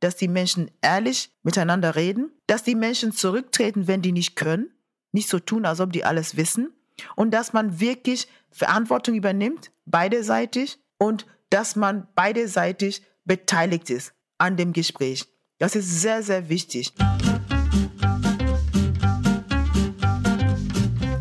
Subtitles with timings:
[0.00, 4.70] dass die Menschen ehrlich miteinander reden, dass die Menschen zurücktreten, wenn die nicht können,
[5.12, 6.72] nicht so tun, als ob die alles wissen
[7.14, 14.72] und dass man wirklich Verantwortung übernimmt, beiderseitig und dass man beiderseitig beteiligt ist an dem
[14.72, 15.26] Gespräch.
[15.58, 16.92] Das ist sehr, sehr wichtig.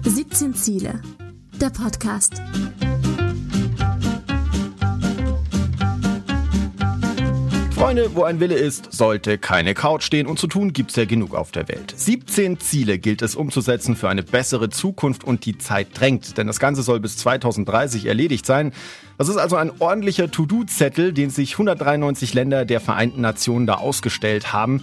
[0.04, 1.02] 17 Ziele.
[1.62, 2.42] Der Podcast.
[7.86, 11.36] Freunde, wo ein Wille ist, sollte keine Couch stehen und zu tun gibt's ja genug
[11.36, 11.94] auf der Welt.
[11.96, 16.60] 17 Ziele gilt es umzusetzen für eine bessere Zukunft und die Zeit drängt, denn das
[16.60, 18.74] Ganze soll bis 2030 erledigt sein.
[19.20, 24.52] Das ist also ein ordentlicher To-Do-Zettel, den sich 193 Länder der Vereinten Nationen da ausgestellt
[24.52, 24.82] haben.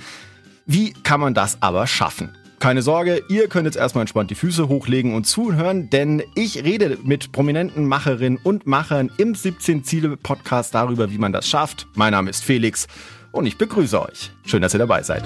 [0.66, 2.30] Wie kann man das aber schaffen?
[2.62, 6.96] Keine Sorge, ihr könnt jetzt erstmal entspannt die Füße hochlegen und zuhören, denn ich rede
[7.02, 11.88] mit prominenten Macherinnen und Machern im 17 Ziele Podcast darüber, wie man das schafft.
[11.96, 12.86] Mein Name ist Felix
[13.32, 14.30] und ich begrüße euch.
[14.46, 15.24] Schön, dass ihr dabei seid.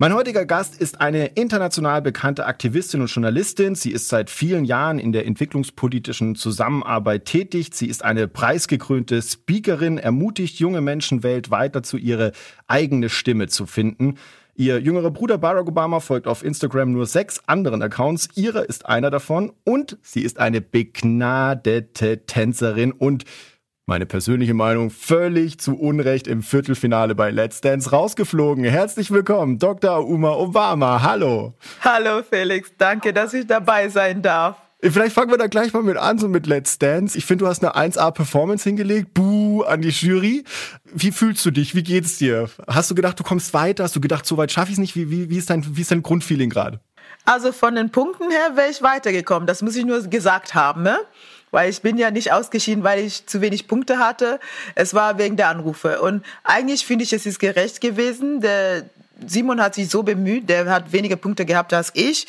[0.00, 3.74] Mein heutiger Gast ist eine international bekannte Aktivistin und Journalistin.
[3.74, 7.70] Sie ist seit vielen Jahren in der entwicklungspolitischen Zusammenarbeit tätig.
[7.72, 12.30] Sie ist eine preisgekrönte Speakerin, ermutigt junge Menschen weltweit dazu, ihre
[12.68, 14.18] eigene Stimme zu finden.
[14.54, 18.28] Ihr jüngerer Bruder Barack Obama folgt auf Instagram nur sechs anderen Accounts.
[18.36, 23.24] Ihre ist einer davon und sie ist eine begnadete Tänzerin und
[23.88, 28.62] meine persönliche Meinung, völlig zu Unrecht im Viertelfinale bei Let's Dance rausgeflogen.
[28.64, 30.06] Herzlich willkommen, Dr.
[30.06, 31.02] Uma Obama.
[31.02, 31.54] Hallo.
[31.80, 34.56] Hallo Felix, danke, dass ich dabei sein darf.
[34.82, 37.16] Vielleicht fangen wir da gleich mal mit an, so mit Let's Dance.
[37.16, 39.14] Ich finde, du hast eine 1A-Performance hingelegt.
[39.14, 40.44] Buh an die Jury.
[40.84, 41.74] Wie fühlst du dich?
[41.74, 42.48] Wie geht's dir?
[42.68, 43.84] Hast du gedacht, du kommst weiter?
[43.84, 44.94] Hast du gedacht, so weit schaffe ich es nicht?
[44.94, 46.78] Wie, wie, wie, ist dein, wie ist dein Grundfeeling gerade?
[47.24, 49.46] Also von den Punkten her wäre ich weitergekommen.
[49.46, 50.82] Das muss ich nur gesagt haben.
[50.82, 50.98] Ne?
[51.50, 54.40] Weil ich bin ja nicht ausgeschieden, weil ich zu wenig Punkte hatte.
[54.74, 56.00] Es war wegen der Anrufe.
[56.00, 58.40] Und eigentlich finde ich, es ist gerecht gewesen.
[58.40, 58.84] Der
[59.26, 62.26] Simon hat sich so bemüht, der hat weniger Punkte gehabt als ich.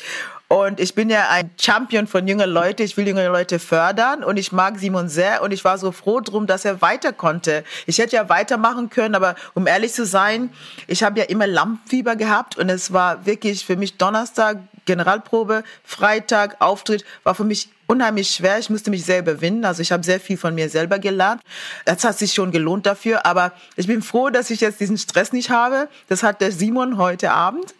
[0.52, 2.82] Und ich bin ja ein Champion von jungen Leuten.
[2.82, 6.18] Ich will junge Leute fördern und ich mag Simon sehr und ich war so froh
[6.18, 7.62] drum, dass er weiter konnte.
[7.86, 10.50] Ich hätte ja weitermachen können, aber um ehrlich zu sein,
[10.88, 16.56] ich habe ja immer Lampenfieber gehabt und es war wirklich für mich Donnerstag Generalprobe, Freitag
[16.60, 18.58] Auftritt war für mich unheimlich schwer.
[18.58, 19.64] Ich musste mich selber überwinden.
[19.64, 21.42] Also ich habe sehr viel von mir selber gelernt.
[21.84, 23.24] Das hat sich schon gelohnt dafür.
[23.24, 25.88] Aber ich bin froh, dass ich jetzt diesen Stress nicht habe.
[26.08, 27.74] Das hat der Simon heute Abend.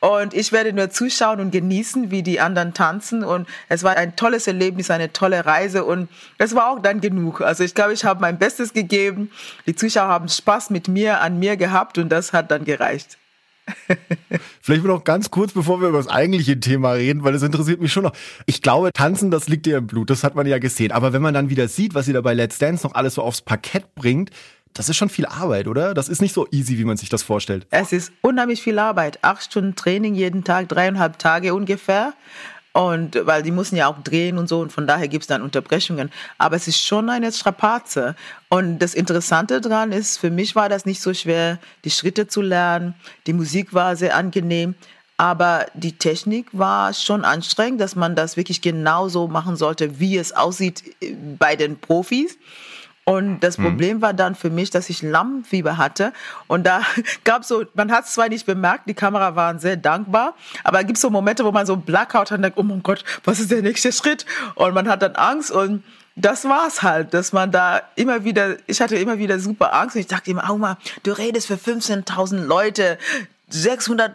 [0.00, 3.24] Und ich werde nur zuschauen und genießen, wie die anderen tanzen.
[3.24, 5.84] Und es war ein tolles Erlebnis, eine tolle Reise.
[5.84, 7.40] Und es war auch dann genug.
[7.40, 9.30] Also ich glaube, ich habe mein Bestes gegeben.
[9.66, 11.98] Die Zuschauer haben Spaß mit mir, an mir gehabt.
[11.98, 13.18] Und das hat dann gereicht.
[14.60, 17.92] Vielleicht noch ganz kurz, bevor wir über das eigentliche Thema reden, weil das interessiert mich
[17.92, 18.12] schon noch.
[18.46, 20.92] Ich glaube, tanzen, das liegt dir im Blut, das hat man ja gesehen.
[20.92, 23.22] Aber wenn man dann wieder sieht, was sie da bei Let's Dance noch alles so
[23.22, 24.30] aufs Parkett bringt,
[24.74, 25.94] das ist schon viel Arbeit, oder?
[25.94, 27.66] Das ist nicht so easy, wie man sich das vorstellt.
[27.70, 29.20] Es ist unheimlich viel Arbeit.
[29.22, 32.12] Acht Stunden Training jeden Tag, dreieinhalb Tage ungefähr.
[32.72, 35.42] Und weil die müssen ja auch drehen und so und von daher gibt es dann
[35.42, 36.10] Unterbrechungen.
[36.38, 38.16] Aber es ist schon eine Strapaze.
[38.48, 42.42] Und das Interessante daran ist, für mich war das nicht so schwer, die Schritte zu
[42.42, 42.94] lernen.
[43.28, 44.74] Die Musik war sehr angenehm.
[45.16, 50.32] Aber die Technik war schon anstrengend, dass man das wirklich genauso machen sollte, wie es
[50.32, 52.36] aussieht äh, bei den Profis.
[53.04, 53.64] Und das mhm.
[53.64, 56.12] Problem war dann für mich, dass ich Lampenfieber hatte.
[56.46, 56.82] Und da
[57.24, 60.86] gab so, man hat es zwar nicht bemerkt, die Kamera waren sehr dankbar, aber es
[60.86, 63.50] gibt so Momente, wo man so Blackout hat und denkt, oh mein Gott, was ist
[63.50, 64.24] der nächste Schritt?
[64.54, 65.84] Und man hat dann Angst und
[66.16, 70.00] das war's halt, dass man da immer wieder, ich hatte immer wieder super Angst und
[70.00, 72.98] ich dachte immer, mal, du redest für 15.000 Leute,
[73.48, 74.12] 600,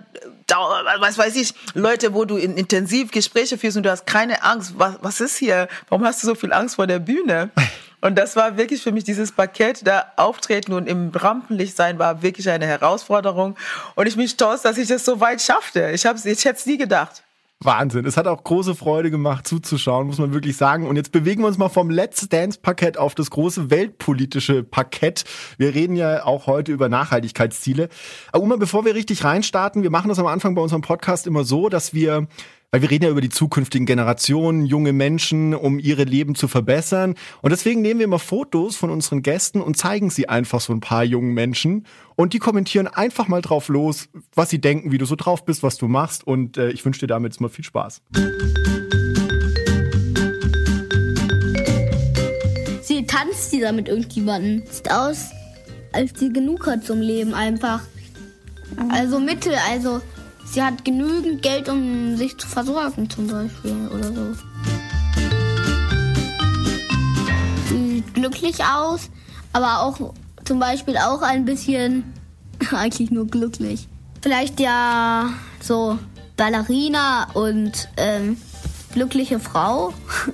[1.00, 4.74] was weiß ich, Leute, wo du in intensiv Gespräche führst und du hast keine Angst.
[4.78, 5.68] Was, was ist hier?
[5.90, 7.52] Warum hast du so viel Angst vor der Bühne?
[8.02, 12.22] Und das war wirklich für mich dieses Paket, da auftreten und im Rampenlicht sein, war
[12.22, 13.56] wirklich eine Herausforderung.
[13.96, 15.92] Und ich bin stolz, dass ich das so weit schaffte.
[15.92, 17.24] Ich, hab's, ich hätte es nie gedacht.
[17.62, 18.06] Wahnsinn.
[18.06, 20.88] Es hat auch große Freude gemacht zuzuschauen, muss man wirklich sagen.
[20.88, 25.26] Und jetzt bewegen wir uns mal vom Let's Dance Parkett auf das große weltpolitische Parkett.
[25.58, 27.90] Wir reden ja auch heute über Nachhaltigkeitsziele.
[28.32, 31.44] Aber Uma, bevor wir richtig reinstarten, wir machen das am Anfang bei unserem Podcast immer
[31.44, 32.28] so, dass wir
[32.72, 37.16] weil wir reden ja über die zukünftigen Generationen, junge Menschen, um ihre Leben zu verbessern.
[37.42, 40.80] Und deswegen nehmen wir immer Fotos von unseren Gästen und zeigen sie einfach so ein
[40.80, 41.88] paar jungen Menschen.
[42.16, 45.64] Und die kommentieren einfach mal drauf los, was sie denken, wie du so drauf bist,
[45.64, 46.26] was du machst.
[46.26, 48.02] Und äh, ich wünsche dir damit jetzt mal viel Spaß.
[52.82, 54.64] Sie tanzt die da mit irgendjemandem.
[54.70, 55.30] Sieht aus,
[55.92, 57.82] als sie genug hat zum Leben einfach.
[58.90, 60.02] Also Mittel, also
[60.52, 64.36] sie hat genügend Geld, um sich zu versorgen, zum Beispiel oder so.
[67.70, 69.10] Sie glücklich aus,
[69.54, 70.14] aber auch
[70.46, 72.14] zum Beispiel auch ein bisschen
[72.72, 73.88] eigentlich nur glücklich.
[74.22, 75.30] Vielleicht ja
[75.62, 75.98] so
[76.36, 78.38] Ballerina und ähm,
[78.94, 79.94] glückliche Frau.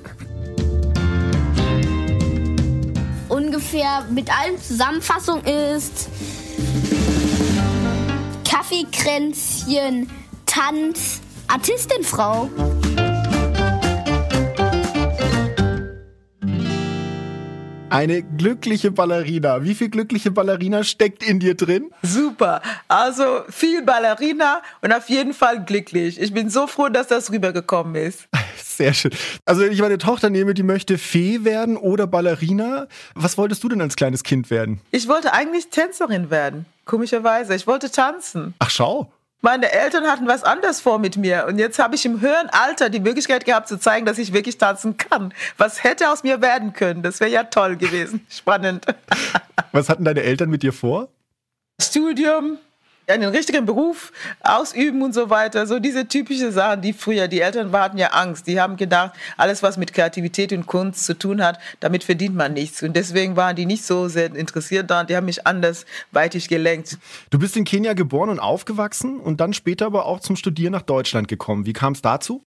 [3.28, 6.08] Ungefähr mit allen Zusammenfassung ist
[8.66, 10.10] Kaffeekränzchen,
[10.44, 12.50] Tanz, Artistinfrau.
[17.90, 19.62] Eine glückliche Ballerina.
[19.62, 21.92] Wie viel glückliche Ballerina steckt in dir drin?
[22.02, 22.60] Super.
[22.88, 26.20] Also viel Ballerina und auf jeden Fall glücklich.
[26.20, 28.26] Ich bin so froh, dass das rübergekommen ist.
[28.56, 29.12] Sehr schön.
[29.44, 32.88] Also wenn ich meine Tochter nehme, die möchte Fee werden oder Ballerina.
[33.14, 34.80] Was wolltest du denn als kleines Kind werden?
[34.90, 36.66] Ich wollte eigentlich Tänzerin werden.
[36.86, 37.54] Komischerweise.
[37.54, 38.54] Ich wollte tanzen.
[38.58, 39.12] Ach schau.
[39.42, 42.88] Meine Eltern hatten was anderes vor mit mir und jetzt habe ich im höheren Alter
[42.88, 45.34] die Möglichkeit gehabt zu zeigen, dass ich wirklich tanzen kann.
[45.58, 47.02] Was hätte aus mir werden können?
[47.02, 48.26] Das wäre ja toll gewesen.
[48.30, 48.86] Spannend.
[49.72, 51.08] Was hatten deine Eltern mit dir vor?
[51.80, 52.58] Studium,
[53.06, 55.66] einen richtigen Beruf ausüben und so weiter.
[55.66, 58.46] So diese typische Sachen, die früher, die Eltern hatten ja Angst.
[58.46, 62.52] Die haben gedacht, alles, was mit Kreativität und Kunst zu tun hat, damit verdient man
[62.52, 62.82] nichts.
[62.82, 65.04] Und deswegen waren die nicht so sehr interessiert da.
[65.04, 66.98] Die haben mich andersweitig gelenkt.
[67.30, 70.82] Du bist in Kenia geboren und aufgewachsen und dann später aber auch zum Studieren nach
[70.82, 71.66] Deutschland gekommen.
[71.66, 72.42] Wie kam es dazu?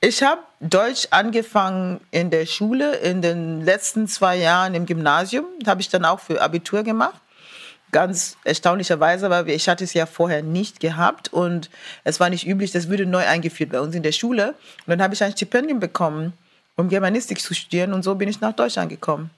[0.00, 5.46] Ich habe Deutsch angefangen in der Schule, in den letzten zwei Jahren im Gymnasium.
[5.66, 7.20] Habe ich dann auch für Abitur gemacht
[7.96, 11.70] ganz erstaunlicherweise, weil ich hatte es ja vorher nicht gehabt und
[12.04, 14.48] es war nicht üblich, das würde neu eingeführt bei uns in der Schule.
[14.48, 16.34] Und dann habe ich ein Stipendium bekommen,
[16.76, 19.30] um Germanistik zu studieren und so bin ich nach Deutschland gekommen.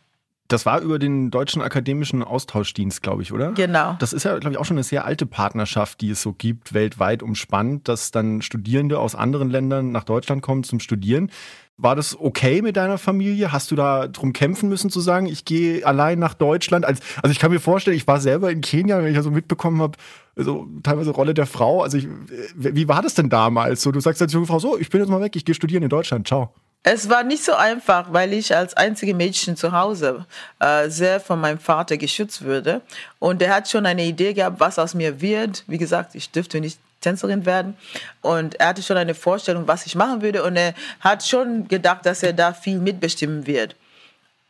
[0.49, 3.53] Das war über den Deutschen Akademischen Austauschdienst, glaube ich, oder?
[3.53, 3.95] Genau.
[4.01, 6.75] Das ist ja, glaube ich, auch schon eine sehr alte Partnerschaft, die es so gibt,
[6.75, 11.31] weltweit umspannt, dass dann Studierende aus anderen Ländern nach Deutschland kommen zum Studieren.
[11.81, 13.53] War das okay mit deiner Familie?
[13.53, 16.85] Hast du da drum kämpfen müssen zu sagen, ich gehe allein nach Deutschland?
[16.85, 19.31] Also, also ich kann mir vorstellen, ich war selber in Kenia, wenn ich ja so
[19.31, 19.97] mitbekommen habe,
[20.35, 21.83] so teilweise Rolle der Frau.
[21.85, 22.09] Also ich,
[22.57, 23.81] wie war das denn damals?
[23.81, 25.85] So, du sagst als junge Frau, so, ich bin jetzt mal weg, ich gehe studieren
[25.85, 26.53] in Deutschland, ciao.
[26.83, 30.27] Es war nicht so einfach, weil ich als einzige Mädchen zu Hause
[30.59, 32.81] äh, sehr von meinem Vater geschützt würde.
[33.21, 35.63] Und er hat schon eine Idee gehabt, was aus mir wird.
[35.69, 37.77] Wie gesagt, ich dürfte nicht Tänzerin werden.
[38.23, 40.43] Und er hatte schon eine Vorstellung, was ich machen würde.
[40.43, 43.77] Und er hat schon gedacht, dass er da viel mitbestimmen wird.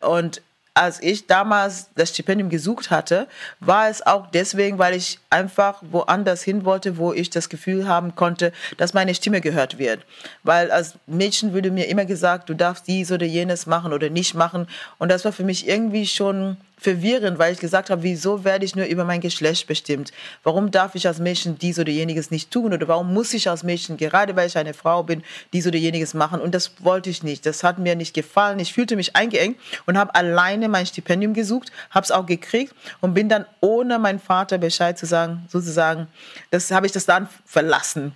[0.00, 0.42] Und
[0.78, 3.26] als ich damals das Stipendium gesucht hatte,
[3.58, 8.14] war es auch deswegen, weil ich einfach woanders hin wollte, wo ich das Gefühl haben
[8.14, 10.04] konnte, dass meine Stimme gehört wird.
[10.44, 14.34] Weil als Mädchen wurde mir immer gesagt, du darfst dies oder jenes machen oder nicht
[14.34, 14.68] machen.
[14.98, 18.76] Und das war für mich irgendwie schon verwirrend, weil ich gesagt habe, wieso werde ich
[18.76, 20.12] nur über mein Geschlecht bestimmt?
[20.42, 22.72] Warum darf ich als Mädchen dies oder jeniges nicht tun?
[22.72, 25.22] Oder warum muss ich als Mädchen, gerade weil ich eine Frau bin,
[25.52, 26.40] dies oder jeniges machen?
[26.40, 27.46] Und das wollte ich nicht.
[27.46, 28.58] Das hat mir nicht gefallen.
[28.60, 33.14] Ich fühlte mich eingeengt und habe alleine mein Stipendium gesucht, habe es auch gekriegt und
[33.14, 36.06] bin dann ohne meinen Vater Bescheid zu sagen, sozusagen,
[36.50, 38.12] das habe ich das dann verlassen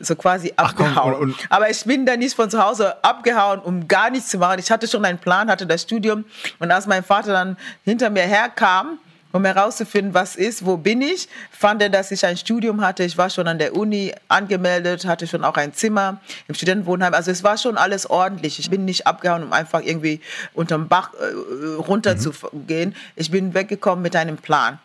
[0.00, 1.14] so quasi abgehauen.
[1.14, 4.28] Ach, und, und Aber ich bin dann nicht von zu Hause abgehauen, um gar nichts
[4.28, 4.58] zu machen.
[4.58, 6.24] Ich hatte schon einen Plan, hatte das Studium.
[6.58, 8.98] Und als mein Vater dann hinter mir herkam,
[9.34, 13.02] um herauszufinden, was ist, wo bin ich, fand er, dass ich ein Studium hatte.
[13.02, 17.12] Ich war schon an der Uni angemeldet, hatte schon auch ein Zimmer im Studentenwohnheim.
[17.14, 18.60] Also es war schon alles ordentlich.
[18.60, 20.20] Ich bin nicht abgehauen, um einfach irgendwie
[20.54, 22.94] unterm Bach äh, runter mhm.
[23.16, 24.78] Ich bin weggekommen mit einem Plan.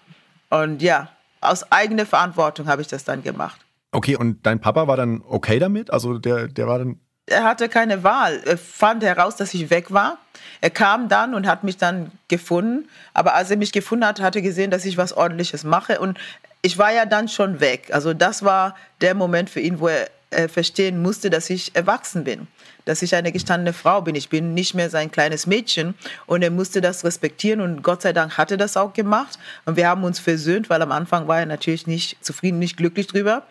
[0.49, 1.09] Und ja,
[1.41, 3.61] aus eigener Verantwortung habe ich das dann gemacht.
[3.91, 5.91] Okay, und dein Papa war dann okay damit?
[5.91, 6.99] Also der, der war dann.
[7.25, 8.41] Er hatte keine Wahl.
[8.45, 10.17] Er fand heraus, dass ich weg war.
[10.61, 12.87] Er kam dann und hat mich dann gefunden.
[13.13, 15.99] Aber als er mich gefunden hat, hat er gesehen, dass ich was Ordentliches mache.
[15.99, 16.17] Und
[16.61, 17.89] ich war ja dann schon weg.
[17.91, 22.23] Also das war der Moment für ihn, wo er äh, verstehen musste, dass ich erwachsen
[22.23, 22.47] bin,
[22.85, 24.13] dass ich eine gestandene Frau bin.
[24.13, 25.95] Ich bin nicht mehr sein kleines Mädchen
[26.27, 29.75] und er musste das respektieren und Gott sei Dank hat er das auch gemacht und
[29.75, 33.43] wir haben uns versöhnt, weil am Anfang war er natürlich nicht zufrieden, nicht glücklich drüber.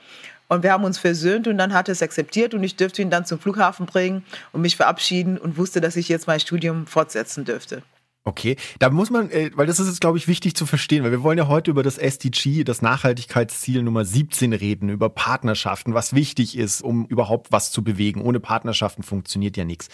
[0.48, 3.10] Und wir haben uns versöhnt und dann hat er es akzeptiert und ich dürfte ihn
[3.10, 7.44] dann zum Flughafen bringen und mich verabschieden und wusste, dass ich jetzt mein Studium fortsetzen
[7.44, 7.82] dürfte.
[8.24, 11.12] Okay, da muss man, äh, weil das ist jetzt, glaube ich, wichtig zu verstehen, weil
[11.12, 16.12] wir wollen ja heute über das SDG, das Nachhaltigkeitsziel Nummer 17 reden, über Partnerschaften, was
[16.12, 18.20] wichtig ist, um überhaupt was zu bewegen.
[18.20, 19.88] Ohne Partnerschaften funktioniert ja nichts.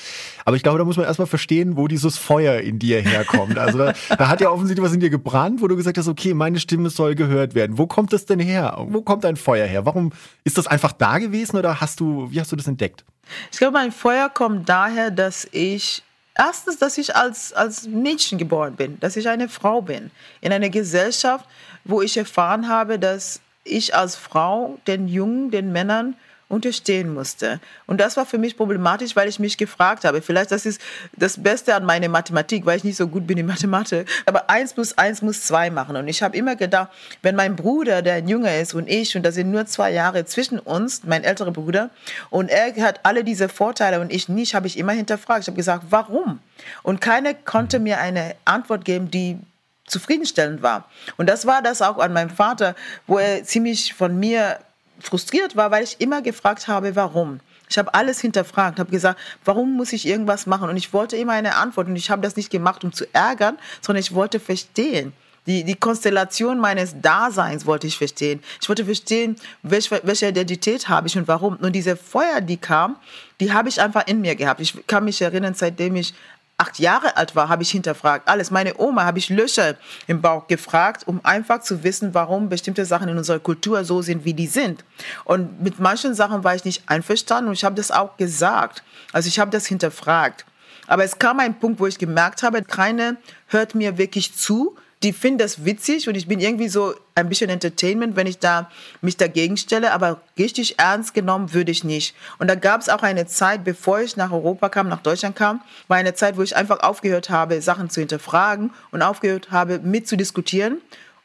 [0.44, 3.56] Aber ich glaube, da muss man erstmal verstehen, wo dieses Feuer in dir herkommt.
[3.56, 6.34] Also da, da hat ja offensichtlich was in dir gebrannt, wo du gesagt hast, okay,
[6.34, 7.78] meine Stimme soll gehört werden.
[7.78, 8.84] Wo kommt das denn her?
[8.88, 9.86] Wo kommt dein Feuer her?
[9.86, 10.10] Warum
[10.42, 13.04] ist das einfach da gewesen oder hast du, wie hast du das entdeckt?
[13.52, 16.02] Ich glaube, mein Feuer kommt daher, dass ich
[16.36, 20.10] Erstens, dass ich als, als Mädchen geboren bin, dass ich eine Frau bin.
[20.40, 21.46] In einer Gesellschaft,
[21.84, 26.16] wo ich erfahren habe, dass ich als Frau den Jungen, den Männern
[26.54, 27.60] unterstehen musste.
[27.86, 30.80] Und das war für mich problematisch, weil ich mich gefragt habe, vielleicht das ist
[31.16, 34.72] das Beste an meiner Mathematik, weil ich nicht so gut bin in Mathematik, aber eins
[34.72, 35.96] plus eins muss zwei machen.
[35.96, 36.90] Und ich habe immer gedacht,
[37.22, 40.24] wenn mein Bruder, der ein Junge ist und ich, und da sind nur zwei Jahre
[40.24, 41.90] zwischen uns, mein älterer Bruder,
[42.30, 45.42] und er hat alle diese Vorteile und ich nicht, habe ich immer hinterfragt.
[45.42, 46.38] Ich habe gesagt, warum?
[46.82, 49.38] Und keiner konnte mir eine Antwort geben, die
[49.86, 50.88] zufriedenstellend war.
[51.16, 52.74] Und das war das auch an meinem Vater,
[53.06, 54.58] wo er ziemlich von mir
[55.06, 57.40] frustriert war, weil ich immer gefragt habe, warum.
[57.68, 60.68] Ich habe alles hinterfragt, habe gesagt, warum muss ich irgendwas machen?
[60.68, 61.86] Und ich wollte immer eine Antwort.
[61.88, 65.12] Und ich habe das nicht gemacht, um zu ärgern, sondern ich wollte verstehen.
[65.46, 68.42] Die, die Konstellation meines Daseins wollte ich verstehen.
[68.62, 71.56] Ich wollte verstehen, welche, welche Identität habe ich und warum.
[71.56, 72.96] Und diese Feuer, die kam,
[73.40, 74.60] die habe ich einfach in mir gehabt.
[74.60, 76.14] Ich kann mich erinnern, seitdem ich
[76.56, 78.28] acht Jahre alt war, habe ich hinterfragt.
[78.28, 78.50] Alles.
[78.50, 83.08] Meine Oma habe ich Löcher im Bauch gefragt, um einfach zu wissen, warum bestimmte Sachen
[83.08, 84.84] in unserer Kultur so sind, wie die sind.
[85.24, 88.82] Und mit manchen Sachen war ich nicht einverstanden und ich habe das auch gesagt.
[89.12, 90.44] Also ich habe das hinterfragt.
[90.86, 93.16] Aber es kam ein Punkt, wo ich gemerkt habe, keine
[93.48, 97.50] hört mir wirklich zu die finden das witzig und ich bin irgendwie so ein bisschen
[97.50, 98.70] Entertainment, wenn ich da
[99.02, 102.16] mich dagegen stelle, aber richtig ernst genommen würde ich nicht.
[102.38, 105.60] Und da gab es auch eine Zeit, bevor ich nach Europa kam, nach Deutschland kam,
[105.88, 110.78] war eine Zeit, wo ich einfach aufgehört habe, Sachen zu hinterfragen und aufgehört habe, mitzudiskutieren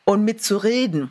[0.03, 1.09] und mitzureden.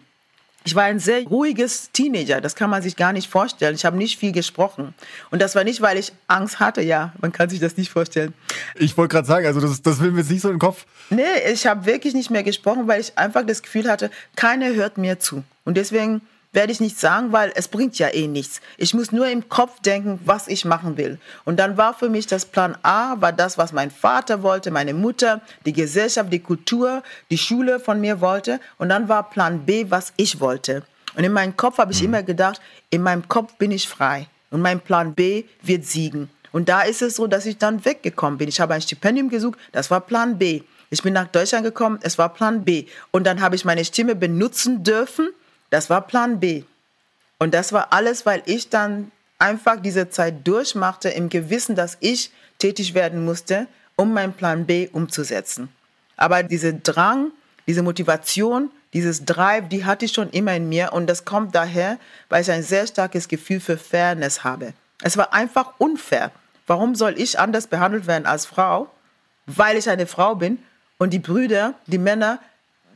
[0.64, 3.74] Ich war ein sehr ruhiges Teenager, das kann man sich gar nicht vorstellen.
[3.74, 4.92] Ich habe nicht viel gesprochen.
[5.30, 8.34] Und das war nicht, weil ich Angst hatte, ja, man kann sich das nicht vorstellen.
[8.74, 10.84] Ich wollte gerade sagen, also das, das will mir jetzt nicht so in den Kopf.
[11.10, 14.98] Nee, ich habe wirklich nicht mehr gesprochen, weil ich einfach das Gefühl hatte, keiner hört
[14.98, 15.42] mir zu.
[15.64, 16.20] Und deswegen
[16.58, 18.60] werde ich nicht sagen, weil es bringt ja eh nichts.
[18.78, 21.20] Ich muss nur im Kopf denken, was ich machen will.
[21.44, 24.92] Und dann war für mich das Plan A, war das, was mein Vater wollte, meine
[24.92, 28.58] Mutter, die Gesellschaft, die Kultur, die Schule von mir wollte.
[28.76, 30.82] Und dann war Plan B, was ich wollte.
[31.14, 32.08] Und in meinem Kopf habe ich mhm.
[32.08, 32.60] immer gedacht,
[32.90, 34.26] in meinem Kopf bin ich frei.
[34.50, 36.28] Und mein Plan B wird siegen.
[36.50, 38.48] Und da ist es so, dass ich dann weggekommen bin.
[38.48, 40.62] Ich habe ein Stipendium gesucht, das war Plan B.
[40.90, 42.86] Ich bin nach Deutschland gekommen, es war Plan B.
[43.12, 45.28] Und dann habe ich meine Stimme benutzen dürfen
[45.70, 46.64] das war Plan B.
[47.38, 52.32] Und das war alles, weil ich dann einfach diese Zeit durchmachte im Gewissen, dass ich
[52.58, 55.68] tätig werden musste, um meinen Plan B umzusetzen.
[56.16, 57.30] Aber diese Drang,
[57.66, 61.98] diese Motivation, dieses Drive, die hatte ich schon immer in mir und das kommt daher,
[62.28, 64.72] weil ich ein sehr starkes Gefühl für Fairness habe.
[65.02, 66.32] Es war einfach unfair.
[66.66, 68.90] Warum soll ich anders behandelt werden als Frau,
[69.46, 70.58] weil ich eine Frau bin
[70.98, 72.40] und die Brüder, die Männer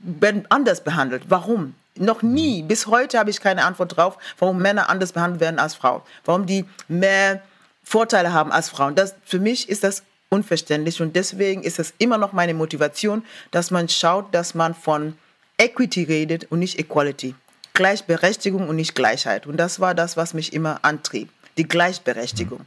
[0.03, 1.25] werden anders behandelt?
[1.29, 1.75] Warum?
[1.99, 5.75] Noch nie, bis heute habe ich keine Antwort drauf, warum Männer anders behandelt werden als
[5.75, 6.03] Frauen.
[6.25, 7.43] Warum die mehr
[7.83, 8.95] Vorteile haben als Frauen.
[8.95, 13.71] Das, für mich ist das unverständlich und deswegen ist es immer noch meine Motivation, dass
[13.71, 15.15] man schaut, dass man von
[15.59, 17.35] Equity redet und nicht Equality.
[17.75, 19.47] Gleichberechtigung und nicht Gleichheit.
[19.47, 21.31] Und das war das, was mich immer antrieb.
[21.59, 22.67] Die Gleichberechtigung.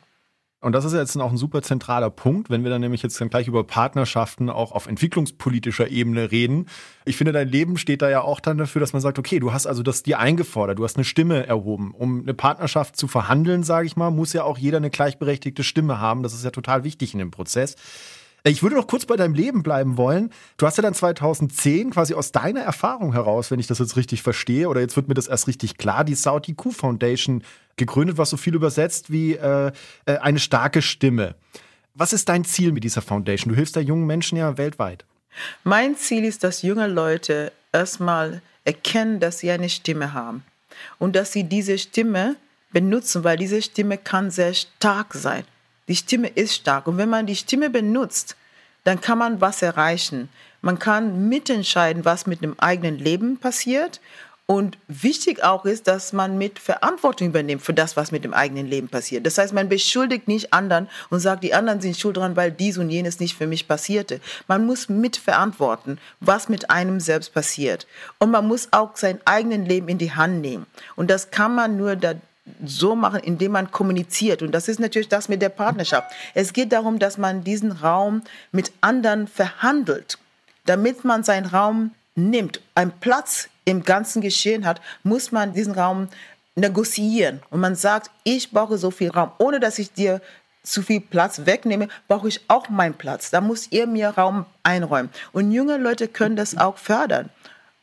[0.65, 3.29] Und das ist jetzt auch ein super zentraler Punkt, wenn wir dann nämlich jetzt dann
[3.29, 6.65] gleich über Partnerschaften auch auf entwicklungspolitischer Ebene reden.
[7.05, 9.53] Ich finde, dein Leben steht da ja auch dann dafür, dass man sagt, okay, du
[9.53, 11.93] hast also das dir eingefordert, du hast eine Stimme erhoben.
[11.95, 15.99] Um eine Partnerschaft zu verhandeln, sage ich mal, muss ja auch jeder eine gleichberechtigte Stimme
[15.99, 16.23] haben.
[16.23, 17.75] Das ist ja total wichtig in dem Prozess.
[18.47, 20.31] Ich würde noch kurz bei deinem Leben bleiben wollen.
[20.57, 24.21] Du hast ja dann 2010 quasi aus deiner Erfahrung heraus, wenn ich das jetzt richtig
[24.21, 27.43] verstehe, oder jetzt wird mir das erst richtig klar, die Saudi Q Foundation
[27.75, 29.71] gegründet, was so viel übersetzt wie äh,
[30.05, 31.33] äh, eine starke Stimme.
[31.95, 33.49] Was ist dein Ziel mit dieser Foundation?
[33.49, 35.05] Du hilfst da jungen Menschen ja weltweit.
[35.63, 40.43] Mein Ziel ist, dass junge Leute erstmal erkennen, dass sie eine Stimme haben
[40.99, 42.35] und dass sie diese Stimme
[42.71, 45.45] benutzen, weil diese Stimme kann sehr stark sein.
[45.87, 46.87] Die Stimme ist stark.
[46.87, 48.35] Und wenn man die Stimme benutzt,
[48.83, 50.29] dann kann man was erreichen.
[50.61, 53.99] Man kann mitentscheiden, was mit dem eigenen Leben passiert.
[54.47, 58.67] Und wichtig auch ist, dass man mit Verantwortung übernimmt für das, was mit dem eigenen
[58.67, 59.25] Leben passiert.
[59.25, 62.77] Das heißt, man beschuldigt nicht anderen und sagt, die anderen sind schuld dran, weil dies
[62.77, 64.21] und jenes nicht für mich passierte.
[64.47, 67.87] Man muss mitverantworten, was mit einem selbst passiert.
[68.19, 70.67] Und man muss auch sein eigenes Leben in die Hand nehmen.
[70.95, 72.13] Und das kann man nur da
[72.63, 74.41] so machen, indem man kommuniziert.
[74.41, 76.11] Und das ist natürlich das mit der Partnerschaft.
[76.33, 78.21] Es geht darum, dass man diesen Raum
[78.51, 80.17] mit anderen verhandelt.
[80.65, 86.07] Damit man seinen Raum nimmt, einen Platz im ganzen Geschehen hat, muss man diesen Raum
[86.55, 87.41] negoziieren.
[87.49, 90.21] Und man sagt, ich brauche so viel Raum, ohne dass ich dir
[90.63, 93.29] zu viel Platz wegnehme, brauche ich auch meinen Platz.
[93.29, 95.09] Da muss ihr mir Raum einräumen.
[95.31, 97.29] Und junge Leute können das auch fördern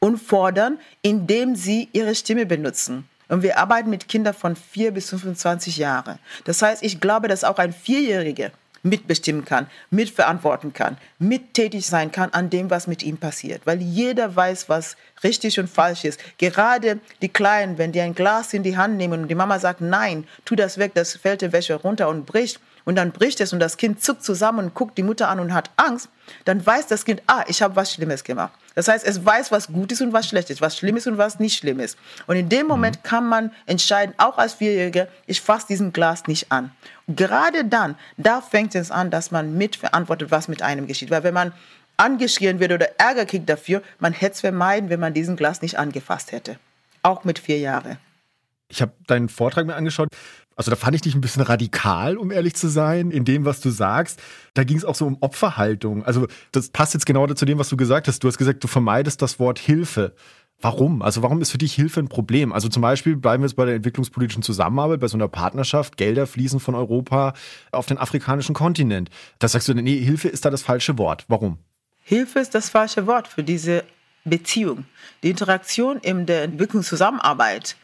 [0.01, 3.09] und fordern, indem sie ihre Stimme benutzen.
[3.33, 6.19] Und wir arbeiten mit Kindern von 4 bis 25 Jahre.
[6.45, 8.51] Das heißt, ich glaube, dass auch ein Vierjähriger
[8.83, 13.63] mitbestimmen kann, mitverantworten kann, mittätig sein kann an dem, was mit ihm passiert.
[13.65, 16.21] Weil jeder weiß, was richtig und falsch ist.
[16.37, 19.81] Gerade die Kleinen, wenn die ein Glas in die Hand nehmen und die Mama sagt,
[19.81, 23.53] nein, tu das weg, das fällt der Wäsche runter und bricht, und dann bricht es
[23.53, 26.09] und das Kind zuckt zusammen und guckt die Mutter an und hat Angst,
[26.45, 28.53] dann weiß das Kind, ah, ich habe was Schlimmes gemacht.
[28.75, 31.19] Das heißt, es weiß, was gut ist und was schlecht ist, was schlimm ist und
[31.19, 31.99] was nicht schlimm ist.
[32.27, 33.03] Und in dem Moment mhm.
[33.03, 36.73] kann man entscheiden, auch als Vierjähriger, ich fasse diesen Glas nicht an.
[37.07, 41.11] Und gerade dann, da fängt es an, dass man mitverantwortet, was mit einem geschieht.
[41.11, 41.53] Weil wenn man
[41.97, 45.79] angeschrien wird oder Ärger kriegt dafür, man hätte es vermeiden, wenn man diesen Glas nicht
[45.79, 46.59] angefasst hätte.
[47.03, 47.99] Auch mit vier Jahren.
[48.69, 50.09] Ich habe deinen Vortrag mir angeschaut.
[50.57, 53.61] Also da fand ich dich ein bisschen radikal, um ehrlich zu sein, in dem, was
[53.61, 54.21] du sagst.
[54.55, 56.05] Da ging es auch so um Opferhaltung.
[56.05, 58.23] Also das passt jetzt genau zu dem, was du gesagt hast.
[58.23, 60.15] Du hast gesagt, du vermeidest das Wort Hilfe.
[60.61, 61.03] Warum?
[61.03, 62.53] Also warum ist für dich Hilfe ein Problem?
[62.53, 66.29] Also zum Beispiel bleiben wir jetzt bei der entwicklungspolitischen Zusammenarbeit, bei so einer Partnerschaft, Gelder
[66.29, 67.35] fließen von Europa
[67.73, 69.11] auf den afrikanischen Kontinent.
[69.41, 71.25] Da sagst du, nee, Hilfe ist da das falsche Wort.
[71.27, 71.59] Warum?
[72.05, 73.83] Hilfe ist das falsche Wort für diese
[74.25, 74.85] Beziehung.
[75.25, 77.77] Die Interaktion in der Entwicklungszusammenarbeit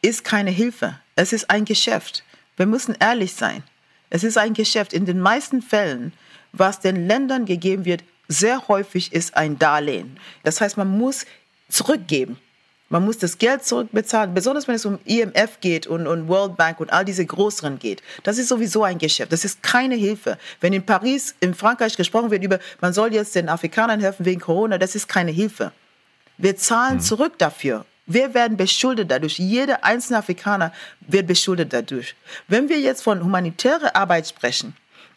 [0.00, 0.98] ist keine Hilfe.
[1.16, 2.24] Es ist ein Geschäft.
[2.56, 3.62] Wir müssen ehrlich sein.
[4.10, 4.92] Es ist ein Geschäft.
[4.92, 6.12] In den meisten Fällen,
[6.52, 10.18] was den Ländern gegeben wird, sehr häufig ist ein Darlehen.
[10.42, 11.26] Das heißt, man muss
[11.68, 12.38] zurückgeben.
[12.88, 16.78] Man muss das Geld zurückbezahlen, besonders wenn es um IMF geht und, und World Bank
[16.78, 18.02] und all diese größeren geht.
[18.22, 19.32] Das ist sowieso ein Geschäft.
[19.32, 20.36] Das ist keine Hilfe.
[20.60, 24.42] Wenn in Paris, in Frankreich gesprochen wird über, man soll jetzt den Afrikanern helfen wegen
[24.42, 25.72] Corona, das ist keine Hilfe.
[26.36, 27.00] Wir zahlen mhm.
[27.00, 27.86] zurück dafür.
[28.06, 29.38] Wir werden beschuldet dadurch.
[29.38, 32.14] Jeder einzelne Afrikaner wird beschuldet dadurch.
[32.48, 34.74] Wenn wir jetzt von humanitärer Arbeit sprechen,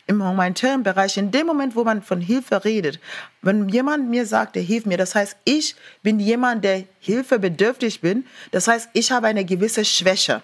[0.07, 2.99] im humanitären Bereich, in dem Moment, wo man von Hilfe redet,
[3.41, 8.25] wenn jemand mir sagt, der hilft mir, das heißt, ich bin jemand, der hilfebedürftig bin,
[8.51, 10.43] das heißt, ich habe eine gewisse Schwäche.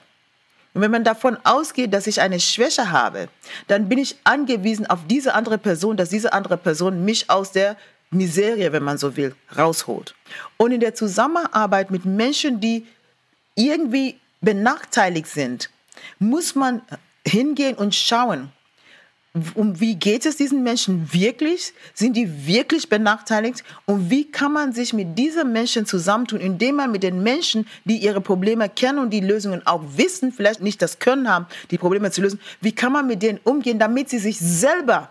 [0.74, 3.27] Und wenn man davon ausgeht, dass ich eine Schwäche habe,
[3.67, 7.75] dann bin ich angewiesen auf diese andere Person, dass diese andere Person mich aus der
[8.11, 10.13] Miserie, wenn man so will, rausholt.
[10.57, 12.85] Und in der Zusammenarbeit mit Menschen, die
[13.55, 15.69] irgendwie benachteiligt sind,
[16.19, 16.81] muss man
[17.25, 18.51] hingehen und schauen,
[19.55, 21.73] um wie geht es diesen Menschen wirklich?
[21.93, 23.63] Sind die wirklich benachteiligt?
[23.85, 27.95] Und wie kann man sich mit diesen Menschen zusammentun, indem man mit den Menschen, die
[27.95, 32.11] ihre Probleme kennen und die Lösungen auch wissen, vielleicht nicht das Können haben, die Probleme
[32.11, 35.09] zu lösen, wie kann man mit denen umgehen, damit sie sich selber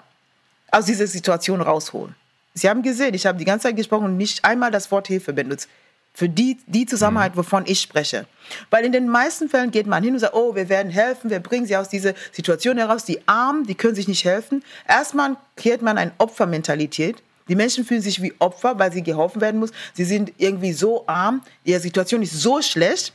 [0.71, 2.15] aus dieser Situation rausholen?
[2.55, 5.33] Sie haben gesehen, ich habe die ganze Zeit gesprochen und nicht einmal das Wort Hilfe
[5.33, 5.69] benutzt.
[6.13, 7.39] Für die, die Zusammenhalt, mhm.
[7.39, 8.27] wovon ich spreche.
[8.69, 11.39] Weil in den meisten Fällen geht man hin und sagt, oh, wir werden helfen, wir
[11.39, 13.05] bringen sie aus dieser Situation heraus.
[13.05, 14.65] Die Armen, die können sich nicht helfen.
[14.89, 17.23] Erstmal kehrt man eine Opfermentalität.
[17.49, 19.71] Die Menschen fühlen sich wie Opfer, weil sie geholfen werden muss.
[19.95, 23.13] Sie sind irgendwie so arm, ihre Situation ist so schlecht.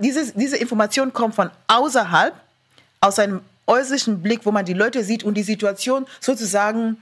[0.00, 2.34] Diese, diese Information kommt von außerhalb,
[3.00, 6.96] aus einem äußerlichen Blick, wo man die Leute sieht und die Situation sozusagen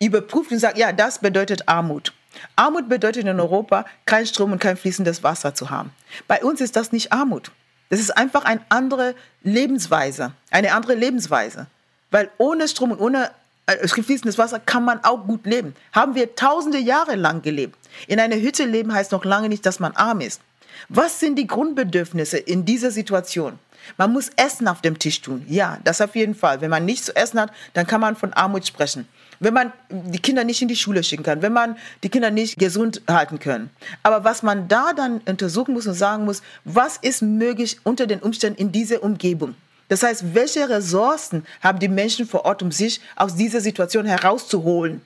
[0.00, 2.12] überprüft und sagt, ja, das bedeutet Armut.
[2.54, 5.90] Armut bedeutet in Europa, kein Strom und kein fließendes Wasser zu haben.
[6.28, 7.50] Bei uns ist das nicht Armut.
[7.88, 11.66] Das ist einfach eine andere Lebensweise, eine andere Lebensweise.
[12.10, 13.30] Weil ohne Strom und ohne
[13.66, 15.74] äh, fließendes Wasser kann man auch gut leben.
[15.92, 17.78] Haben wir tausende Jahre lang gelebt.
[18.06, 20.40] In einer Hütte leben heißt noch lange nicht, dass man arm ist.
[20.88, 23.58] Was sind die Grundbedürfnisse in dieser Situation?
[23.96, 25.44] Man muss Essen auf dem Tisch tun.
[25.48, 26.60] Ja, das auf jeden Fall.
[26.60, 29.08] Wenn man nichts zu essen hat, dann kann man von Armut sprechen
[29.40, 32.58] wenn man die Kinder nicht in die Schule schicken kann, wenn man die Kinder nicht
[32.58, 33.70] gesund halten kann.
[34.02, 38.20] Aber was man da dann untersuchen muss und sagen muss, was ist möglich unter den
[38.20, 39.54] Umständen in dieser Umgebung?
[39.88, 45.00] Das heißt, welche Ressourcen haben die Menschen vor Ort, um sich aus dieser Situation herauszuholen?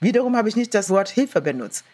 [0.00, 1.84] Wiederum habe ich nicht das Wort Hilfe benutzt.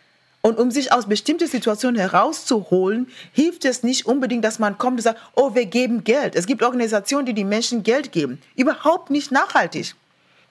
[0.43, 5.03] Und um sich aus bestimmten Situationen herauszuholen, hilft es nicht unbedingt, dass man kommt und
[5.03, 6.35] sagt, oh, wir geben Geld.
[6.35, 8.41] Es gibt Organisationen, die die Menschen Geld geben.
[8.57, 9.95] Überhaupt nicht nachhaltig.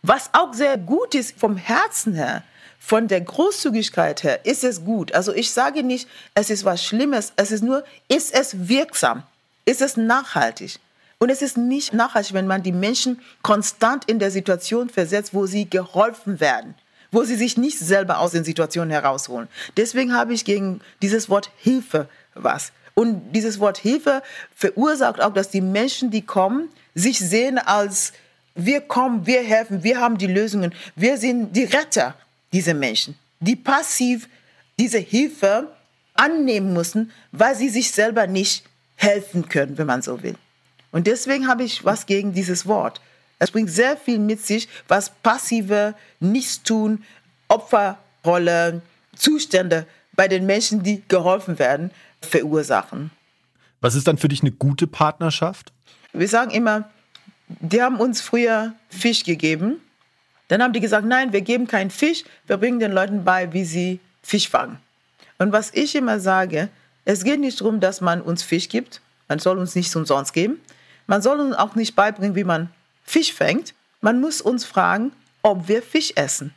[0.03, 2.43] Was auch sehr gut ist vom Herzen her,
[2.79, 5.13] von der Großzügigkeit her, ist es gut.
[5.13, 9.23] Also ich sage nicht, es ist was Schlimmes, es ist nur, ist es wirksam?
[9.65, 10.79] Ist es nachhaltig?
[11.19, 15.45] Und es ist nicht nachhaltig, wenn man die Menschen konstant in der Situation versetzt, wo
[15.45, 16.73] sie geholfen werden,
[17.11, 19.47] wo sie sich nicht selber aus den Situationen herausholen.
[19.77, 22.71] Deswegen habe ich gegen dieses Wort Hilfe was.
[22.95, 24.23] Und dieses Wort Hilfe
[24.55, 28.13] verursacht auch, dass die Menschen, die kommen, sich sehen als
[28.55, 30.73] wir kommen, wir helfen, wir haben die Lösungen.
[30.95, 32.15] Wir sind die Retter
[32.51, 34.27] dieser Menschen, die passiv
[34.77, 35.71] diese Hilfe
[36.13, 40.35] annehmen müssen, weil sie sich selber nicht helfen können, wenn man so will.
[40.91, 43.01] Und deswegen habe ich was gegen dieses Wort.
[43.39, 47.03] Es bringt sehr viel mit sich, was passive Nichtstun,
[47.47, 48.81] Opferrolle,
[49.15, 53.11] Zustände bei den Menschen, die geholfen werden, verursachen.
[53.79, 55.71] Was ist dann für dich eine gute Partnerschaft?
[56.13, 56.89] Wir sagen immer,
[57.59, 59.81] die haben uns früher Fisch gegeben
[60.47, 63.63] Dann haben die gesagt, nein, wir geben keinen Fisch, wir bringen den Leuten bei, wie
[63.63, 64.77] sie Fisch fangen.
[65.37, 66.69] Und was ich immer sage,
[67.05, 70.59] es geht nicht darum, dass man uns Fisch gibt, man soll uns nichts umsonst geben.
[71.07, 72.69] Man soll uns auch nicht beibringen, wie man
[73.05, 73.73] Fisch fängt.
[74.01, 76.53] Man muss uns fragen, ob wir Fisch essen.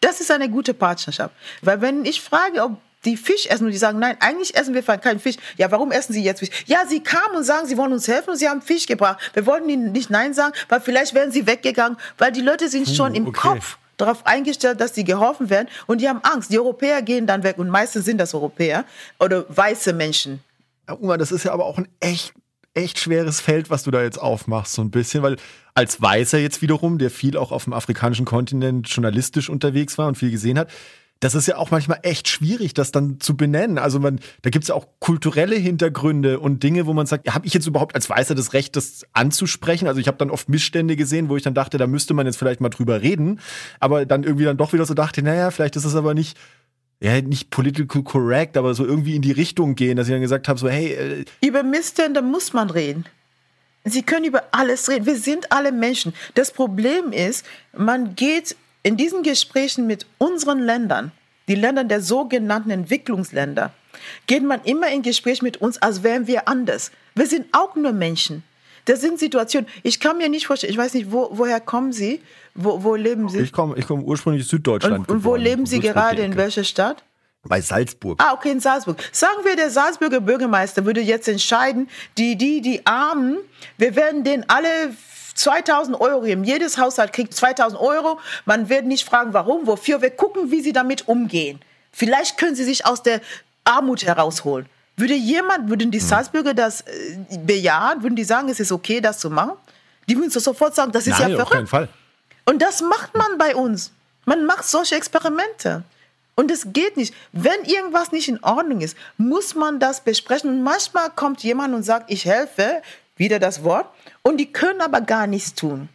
[0.00, 1.34] Das ist eine gute Partnerschaft.
[1.62, 2.76] Weil wenn ich frage, ob
[3.08, 5.36] die Fisch essen und die sagen, nein, eigentlich essen wir keinen Fisch.
[5.56, 6.50] Ja, warum essen sie jetzt Fisch?
[6.66, 9.18] Ja, sie kamen und sagen, sie wollen uns helfen und sie haben Fisch gebracht.
[9.34, 12.88] Wir wollten ihnen nicht Nein sagen, weil vielleicht wären sie weggegangen, weil die Leute sind
[12.88, 13.40] schon im okay.
[13.40, 16.52] Kopf darauf eingestellt, dass sie geholfen werden und die haben Angst.
[16.52, 18.84] Die Europäer gehen dann weg und meistens sind das Europäer
[19.18, 20.40] oder weiße Menschen.
[20.88, 22.32] Ja, Uma, das ist ja aber auch ein echt,
[22.74, 25.36] echt schweres Feld, was du da jetzt aufmachst, so ein bisschen, weil
[25.74, 30.16] als Weißer jetzt wiederum, der viel auch auf dem afrikanischen Kontinent journalistisch unterwegs war und
[30.16, 30.70] viel gesehen hat,
[31.20, 33.78] das ist ja auch manchmal echt schwierig, das dann zu benennen.
[33.78, 37.44] Also man, da gibt es ja auch kulturelle Hintergründe und Dinge, wo man sagt, habe
[37.44, 39.88] ich jetzt überhaupt als Weißer das Recht, das anzusprechen?
[39.88, 42.36] Also ich habe dann oft Missstände gesehen, wo ich dann dachte, da müsste man jetzt
[42.36, 43.40] vielleicht mal drüber reden,
[43.80, 46.38] aber dann irgendwie dann doch wieder so dachte, naja, vielleicht ist es aber nicht
[47.00, 50.48] ja, nicht political correct, aber so irgendwie in die Richtung gehen, dass ich dann gesagt
[50.48, 50.94] habe, so hey.
[50.94, 53.04] Äh über Missstände muss man reden.
[53.84, 55.06] Sie können über alles reden.
[55.06, 56.12] Wir sind alle Menschen.
[56.34, 58.56] Das Problem ist, man geht
[58.88, 61.12] in diesen Gesprächen mit unseren Ländern,
[61.46, 63.70] die Länder der sogenannten Entwicklungsländer,
[64.26, 66.90] geht man immer in Gespräch mit uns, als wären wir anders.
[67.14, 68.44] Wir sind auch nur Menschen.
[68.86, 72.22] Das sind Situationen, ich kann mir nicht vorstellen, ich weiß nicht, wo, woher kommen Sie?
[72.54, 73.40] Wo, wo leben Sie?
[73.40, 75.06] Ich komme ich komm ursprünglich aus Süddeutschland.
[75.06, 76.22] Und, und wo leben Sie gerade?
[76.22, 77.04] In welcher Stadt?
[77.42, 78.18] Bei Salzburg.
[78.22, 78.96] Ah, okay, in Salzburg.
[79.12, 83.36] Sagen wir, der Salzburger Bürgermeister würde jetzt entscheiden, die, die, die Armen,
[83.76, 84.94] wir werden denen alle
[85.38, 86.24] 2000 Euro.
[86.24, 88.18] Jedes Haushalt kriegt 2000 Euro.
[88.44, 90.02] Man wird nicht fragen, warum, wofür.
[90.02, 91.60] Wir gucken, wie sie damit umgehen.
[91.92, 93.20] Vielleicht können sie sich aus der
[93.64, 94.66] Armut herausholen.
[94.96, 96.06] Würde jemand, würden die hm.
[96.06, 98.02] Salzbürger das äh, bejahen?
[98.02, 99.52] Würden die sagen, es ist okay, das zu machen?
[100.08, 101.46] Die würden sofort sagen, das ist Nein, ja verrückt.
[101.46, 101.88] Auf keinen Fall.
[102.46, 103.92] Und das macht man bei uns.
[104.24, 105.84] Man macht solche Experimente.
[106.34, 107.14] Und es geht nicht.
[107.32, 110.50] Wenn irgendwas nicht in Ordnung ist, muss man das besprechen.
[110.50, 112.82] Und manchmal kommt jemand und sagt, ich helfe,
[113.16, 113.86] wieder das Wort,
[114.28, 115.88] und die können aber gar nichts tun.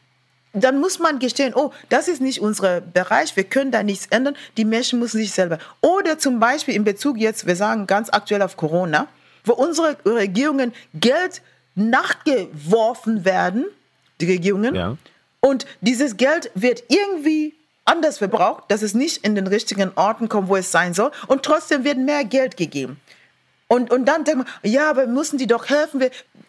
[0.54, 4.36] Dann muss man gestehen, oh, das ist nicht unser Bereich, wir können da nichts ändern,
[4.58, 5.60] die Menschen müssen sich selber.
[5.82, 9.08] Oder zum Beispiel in Bezug jetzt, wir sagen ganz aktuell auf Corona,
[9.46, 11.44] wo unsere Regierungen Geld
[11.76, 13.66] nachgeworfen werden,
[14.20, 14.98] die Regierungen, ja.
[15.40, 17.54] und dieses Geld wird irgendwie
[17.86, 21.44] anders verbraucht, dass es nicht in den richtigen Orten kommt, wo es sein soll, und
[21.44, 23.00] trotzdem wird mehr Geld gegeben.
[23.74, 26.04] Und, und dann denkt man, ja, aber müssen die doch helfen.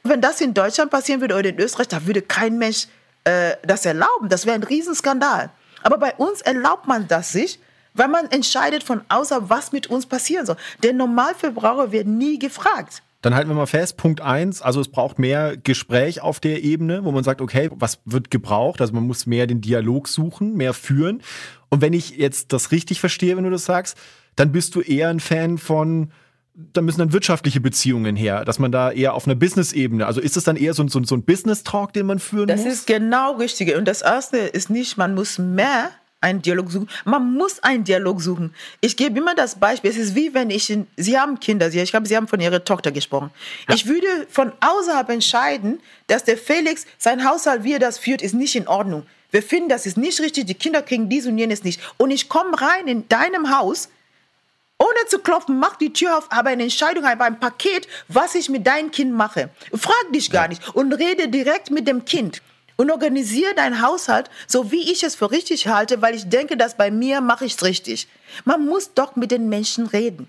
[0.06, 2.88] Wenn das in Deutschland passieren würde oder in Österreich, da würde kein Mensch
[3.24, 4.28] äh, das erlauben.
[4.28, 5.50] Das wäre ein Riesenskandal.
[5.82, 7.58] Aber bei uns erlaubt man das sich,
[7.94, 10.56] weil man entscheidet von außer, was mit uns passieren soll.
[10.82, 13.02] Der Normalverbraucher wird nie gefragt.
[13.22, 17.04] Dann halten wir mal fest, Punkt eins, also es braucht mehr Gespräch auf der Ebene,
[17.04, 18.82] wo man sagt, okay, was wird gebraucht?
[18.82, 21.22] Also man muss mehr den Dialog suchen, mehr führen.
[21.70, 23.96] Und wenn ich jetzt das richtig verstehe, wenn du das sagst,
[24.36, 26.10] dann bist du eher ein Fan von,
[26.54, 30.36] da müssen dann wirtschaftliche Beziehungen her, dass man da eher auf einer Business-Ebene, also ist
[30.36, 32.66] es dann eher so, so, so ein Business-Talk, den man führen das muss?
[32.66, 33.74] Das ist genau richtig.
[33.74, 35.90] Und das Erste ist nicht, man muss mehr
[36.20, 36.88] einen Dialog suchen.
[37.04, 38.54] Man muss einen Dialog suchen.
[38.80, 39.90] Ich gebe immer das Beispiel.
[39.90, 42.64] Es ist wie wenn ich, in, Sie haben Kinder, ich glaube, Sie haben von Ihrer
[42.64, 43.30] Tochter gesprochen.
[43.68, 43.74] Ja.
[43.74, 48.32] Ich würde von außerhalb entscheiden, dass der Felix sein Haushalt, wie er das führt, ist
[48.32, 49.04] nicht in Ordnung.
[49.32, 50.46] Wir finden, das ist nicht richtig.
[50.46, 51.80] Die Kinder kriegen dies und jenes nicht.
[51.98, 53.88] Und ich komme rein in deinem Haus
[54.84, 58.48] ohne zu klopfen, mach die Tür auf, habe eine Entscheidung, habe ein Paket, was ich
[58.48, 59.48] mit deinem Kind mache.
[59.74, 62.42] Frag dich gar nicht und rede direkt mit dem Kind.
[62.76, 66.76] Und organisiere deinen Haushalt, so wie ich es für richtig halte, weil ich denke, dass
[66.76, 68.08] bei mir mache ich es richtig.
[68.44, 70.28] Man muss doch mit den Menschen reden.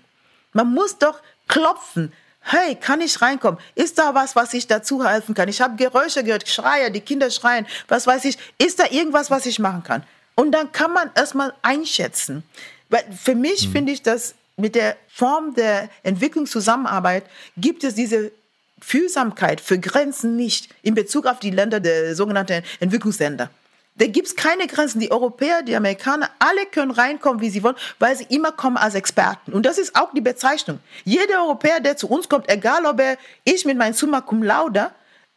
[0.52, 2.12] Man muss doch klopfen.
[2.40, 3.58] Hey, kann ich reinkommen?
[3.74, 5.48] Ist da was, was ich dazu helfen kann?
[5.48, 7.66] Ich habe Geräusche gehört, Schreie, die Kinder schreien.
[7.88, 8.38] Was weiß ich?
[8.58, 10.04] Ist da irgendwas, was ich machen kann?
[10.36, 12.44] Und dann kann man erstmal einschätzen.
[12.88, 13.72] Weil für mich hm.
[13.72, 17.24] finde ich, dass mit der Form der Entwicklungszusammenarbeit
[17.56, 18.32] gibt es diese
[18.80, 23.50] Fühlsamkeit für Grenzen nicht in Bezug auf die Länder der sogenannten Entwicklungsländer.
[23.98, 25.00] Da gibt es keine Grenzen.
[25.00, 28.94] Die Europäer, die Amerikaner, alle können reinkommen, wie sie wollen, weil sie immer kommen als
[28.94, 29.54] Experten.
[29.54, 30.80] Und das ist auch die Bezeichnung.
[31.04, 34.90] Jeder Europäer, der zu uns kommt, egal ob er, ich mit meinem Summa Cum Laude,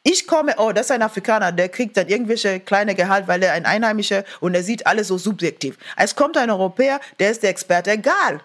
[0.04, 3.54] ich komme, oh, das ist ein Afrikaner, der kriegt dann irgendwelche kleine Gehalt, weil er
[3.54, 5.78] ein Einheimischer und er sieht alles so subjektiv.
[5.96, 8.42] Es kommt ein Europäer, der ist der Experte, egal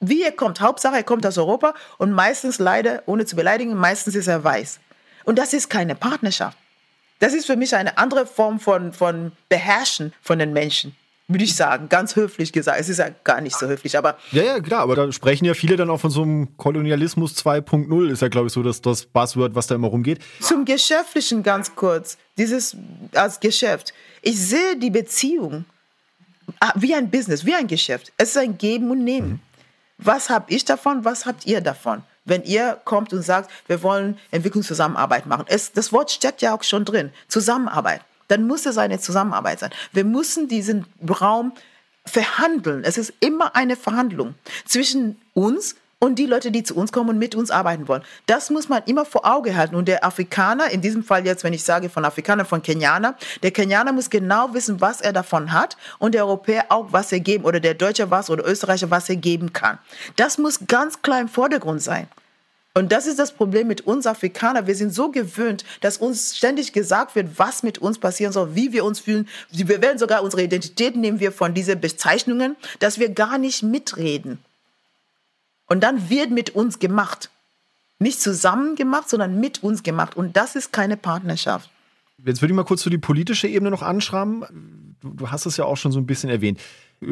[0.00, 0.60] wie er kommt.
[0.60, 4.80] Hauptsache, er kommt aus Europa und meistens leider, ohne zu beleidigen, meistens ist er weiß.
[5.24, 6.56] Und das ist keine Partnerschaft.
[7.18, 10.96] Das ist für mich eine andere Form von, von Beherrschen von den Menschen
[11.28, 12.80] würde ich sagen, ganz höflich gesagt.
[12.80, 14.16] Es ist ja gar nicht so höflich, aber.
[14.32, 18.10] Ja, ja, klar, aber da sprechen ja viele dann auch von so einem Kolonialismus 2.0,
[18.10, 20.20] ist ja, glaube ich, so dass das Buzzword, was da immer rumgeht.
[20.40, 22.16] Zum Geschäftlichen ganz kurz.
[22.38, 22.76] Dieses
[23.12, 23.92] als Geschäft.
[24.22, 25.66] Ich sehe die Beziehung
[26.60, 28.10] ah, wie ein Business, wie ein Geschäft.
[28.16, 29.28] Es ist ein Geben und Nehmen.
[29.28, 29.40] Mhm.
[29.98, 31.04] Was habe ich davon?
[31.04, 32.02] Was habt ihr davon?
[32.24, 35.44] Wenn ihr kommt und sagt, wir wollen Entwicklungszusammenarbeit machen.
[35.48, 37.10] Es, das Wort steckt ja auch schon drin.
[37.26, 38.02] Zusammenarbeit.
[38.28, 39.70] Dann muss es eine Zusammenarbeit sein.
[39.92, 40.86] Wir müssen diesen
[41.20, 41.52] Raum
[42.04, 42.84] verhandeln.
[42.84, 44.34] Es ist immer eine Verhandlung
[44.66, 48.02] zwischen uns und die Leute, die zu uns kommen und mit uns arbeiten wollen.
[48.26, 49.74] Das muss man immer vor Auge halten.
[49.74, 53.50] Und der Afrikaner, in diesem Fall jetzt, wenn ich sage von Afrikaner, von Kenianer, der
[53.50, 57.44] Kenianer muss genau wissen, was er davon hat und der Europäer auch, was er geben
[57.44, 59.78] oder der Deutsche was oder Österreicher, was er geben kann.
[60.16, 62.06] Das muss ganz klar im Vordergrund sein.
[62.74, 64.68] Und das ist das Problem mit uns Afrikanern.
[64.68, 68.72] Wir sind so gewöhnt, dass uns ständig gesagt wird, was mit uns passieren soll, wie
[68.72, 69.26] wir uns fühlen.
[69.50, 74.38] Wir werden sogar unsere Identität nehmen wir von diesen Bezeichnungen, dass wir gar nicht mitreden.
[75.68, 77.30] Und dann wird mit uns gemacht.
[77.98, 80.16] Nicht zusammen gemacht, sondern mit uns gemacht.
[80.16, 81.70] Und das ist keine Partnerschaft.
[82.24, 84.96] Jetzt würde ich mal kurz so die politische Ebene noch anschreiben.
[85.00, 86.60] Du, du hast es ja auch schon so ein bisschen erwähnt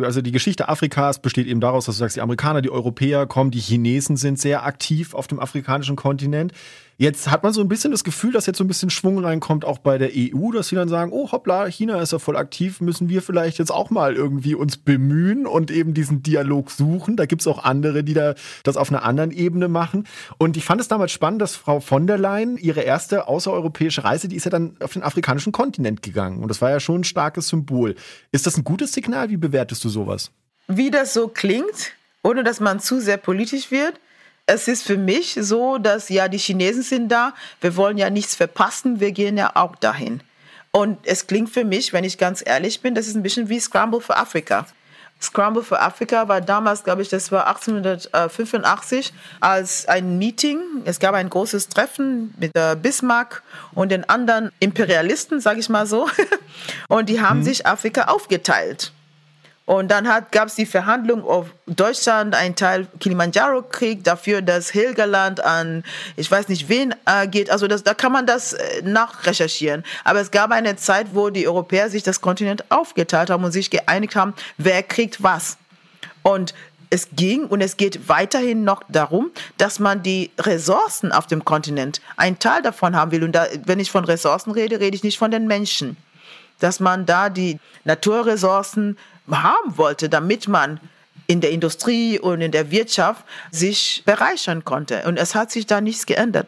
[0.03, 3.51] also die Geschichte Afrikas besteht eben daraus, dass du sagst, die Amerikaner, die Europäer kommen,
[3.51, 6.53] die Chinesen sind sehr aktiv auf dem afrikanischen Kontinent.
[6.99, 9.67] Jetzt hat man so ein bisschen das Gefühl, dass jetzt so ein bisschen Schwung reinkommt,
[9.67, 12.81] auch bei der EU, dass sie dann sagen, oh hoppla, China ist ja voll aktiv,
[12.81, 17.17] müssen wir vielleicht jetzt auch mal irgendwie uns bemühen und eben diesen Dialog suchen.
[17.17, 20.09] Da gibt es auch andere, die da das auf einer anderen Ebene machen.
[20.39, 24.29] Und ich fand es damals spannend, dass Frau von der Leyen ihre erste außereuropäische Reise,
[24.29, 26.43] die ist ja dann auf den afrikanischen Kontinent gegangen.
[26.43, 27.95] Und das war ja schon ein starkes Symbol.
[28.33, 29.29] Ist das ein gutes Signal?
[29.29, 30.31] Wie bewertest du sowas?
[30.67, 34.01] Wie das so klingt, ohne dass man zu sehr politisch wird,
[34.47, 38.37] es ist für mich so, dass ja, die Chinesen sind da, wir wollen ja nichts
[38.37, 40.21] verpassen, wir gehen ja auch dahin.
[40.71, 43.59] Und es klingt für mich, wenn ich ganz ehrlich bin, das ist ein bisschen wie
[43.59, 44.67] Scramble for Africa.
[45.21, 50.59] Scramble for Africa war damals, glaube ich, das war 1885, als ein Meeting.
[50.85, 56.09] Es gab ein großes Treffen mit Bismarck und den anderen Imperialisten, sage ich mal so.
[56.89, 57.45] Und die haben mhm.
[57.45, 58.93] sich Afrika aufgeteilt.
[59.67, 65.45] Und dann gab es die Verhandlung, ob Deutschland einen Teil Kilimanjaro kriegt, dafür, dass Helgerland
[65.45, 65.83] an,
[66.15, 67.51] ich weiß nicht wen äh, geht.
[67.51, 69.83] Also das, da kann man das äh, nachrecherchieren.
[70.05, 73.69] Aber es gab eine Zeit, wo die Europäer sich das Kontinent aufgeteilt haben und sich
[73.69, 75.59] geeinigt haben, wer kriegt was.
[76.23, 76.55] Und
[76.89, 82.01] es ging und es geht weiterhin noch darum, dass man die Ressourcen auf dem Kontinent,
[82.17, 83.25] einen Teil davon haben will.
[83.25, 85.97] Und da, wenn ich von Ressourcen rede, rede ich nicht von den Menschen.
[86.61, 88.97] Dass man da die Naturressourcen
[89.31, 90.81] haben wollte, damit man
[91.27, 95.03] in der Industrie und in der Wirtschaft sich bereichern konnte.
[95.07, 96.47] Und es hat sich da nichts geändert.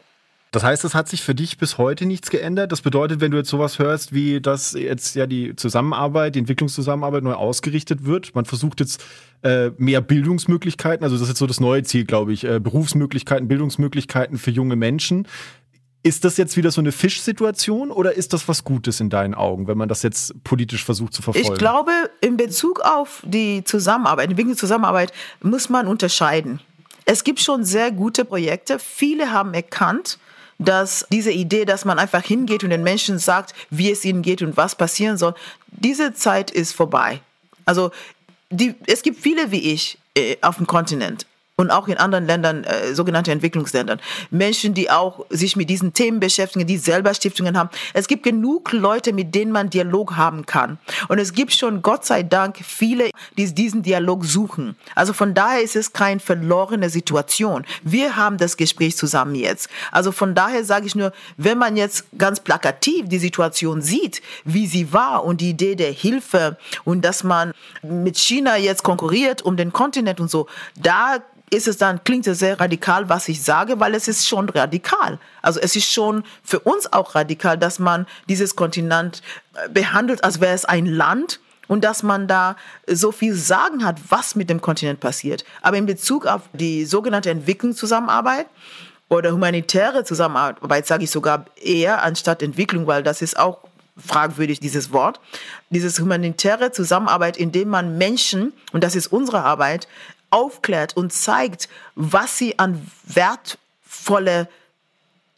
[0.51, 2.73] Das heißt, es hat sich für dich bis heute nichts geändert.
[2.73, 7.23] Das bedeutet, wenn du jetzt sowas hörst, wie dass jetzt ja die Zusammenarbeit, die Entwicklungszusammenarbeit
[7.23, 8.35] neu ausgerichtet wird.
[8.35, 9.05] Man versucht jetzt
[9.43, 13.47] äh, mehr Bildungsmöglichkeiten, also das ist jetzt so das neue Ziel, glaube ich, äh, Berufsmöglichkeiten,
[13.47, 15.29] Bildungsmöglichkeiten für junge Menschen.
[16.03, 19.67] Ist das jetzt wieder so eine Fischsituation oder ist das was Gutes in deinen Augen,
[19.67, 21.53] wenn man das jetzt politisch versucht zu verfolgen?
[21.53, 26.61] Ich glaube, in Bezug auf die Zusammenarbeit, wegen der Zusammenarbeit, muss man unterscheiden.
[27.05, 28.79] Es gibt schon sehr gute Projekte.
[28.79, 30.19] Viele haben erkannt,
[30.59, 34.43] dass diese Idee, dass man einfach hingeht und den Menschen sagt, wie es ihnen geht
[34.43, 35.35] und was passieren soll,
[35.71, 37.21] diese Zeit ist vorbei.
[37.65, 37.91] Also
[38.51, 41.27] die, es gibt viele wie ich äh, auf dem Kontinent
[41.59, 44.01] und auch in anderen Ländern, äh, sogenannte Entwicklungsländern.
[44.31, 47.69] Menschen, die auch sich mit diesen Themen beschäftigen, die selber Stiftungen haben.
[47.95, 50.79] Es gibt genug Leute, mit denen man Dialog haben kann.
[51.09, 54.77] Und es gibt schon, Gott sei Dank, viele, die diesen Dialog suchen.
[54.95, 57.67] Also von daher ist es keine verlorene Situation.
[57.83, 59.69] Wir haben das Gespräch zusammen jetzt.
[59.91, 64.69] Also von daher sage ich nur, wenn man jetzt ganz plakativ die Situation sieht, wie
[64.69, 69.57] sie war und die Idee der Hilfe und dass man mit China jetzt konkurriert um
[69.57, 71.19] den Kontinent und so, da
[71.51, 75.19] ist es dann, klingt es sehr radikal, was ich sage, weil es ist schon radikal.
[75.43, 79.23] Also es ist schon für uns auch radikal, dass man dieses Kontinent
[79.55, 82.57] äh, behandelt, als wäre es ein Land und dass man da
[82.87, 85.45] so viel Sagen hat, was mit dem Kontinent passiert.
[85.63, 88.47] Aber in Bezug auf die sogenannte Entwicklungszusammenarbeit
[89.09, 93.59] oder humanitäre Zusammenarbeit sage ich sogar eher anstatt Entwicklung, weil das ist auch
[93.97, 95.21] fragwürdig, dieses Wort.
[95.71, 99.89] Dieses humanitäre Zusammenarbeit, indem man Menschen, und das ist unsere Arbeit,
[100.31, 104.49] aufklärt und zeigt, was sie an wertvolle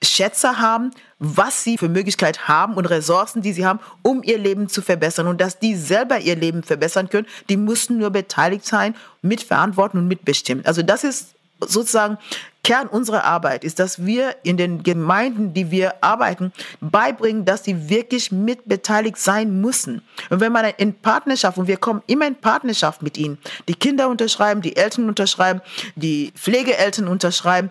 [0.03, 4.69] Schätze haben, was sie für Möglichkeit haben und Ressourcen, die sie haben, um ihr Leben
[4.69, 7.27] zu verbessern und dass die selber ihr Leben verbessern können.
[7.51, 10.65] Die mussten nur beteiligt sein, mitverantworten und mitbestimmen.
[10.65, 12.17] Also das ist sozusagen
[12.63, 17.89] Kern unserer Arbeit ist, dass wir in den Gemeinden, die wir arbeiten, beibringen, dass sie
[17.89, 20.03] wirklich mitbeteiligt sein müssen.
[20.29, 24.09] Und wenn man in Partnerschaft, und wir kommen immer in Partnerschaft mit ihnen, die Kinder
[24.09, 25.63] unterschreiben, die Eltern unterschreiben,
[25.97, 27.71] die Pflegeeltern unterschreiben,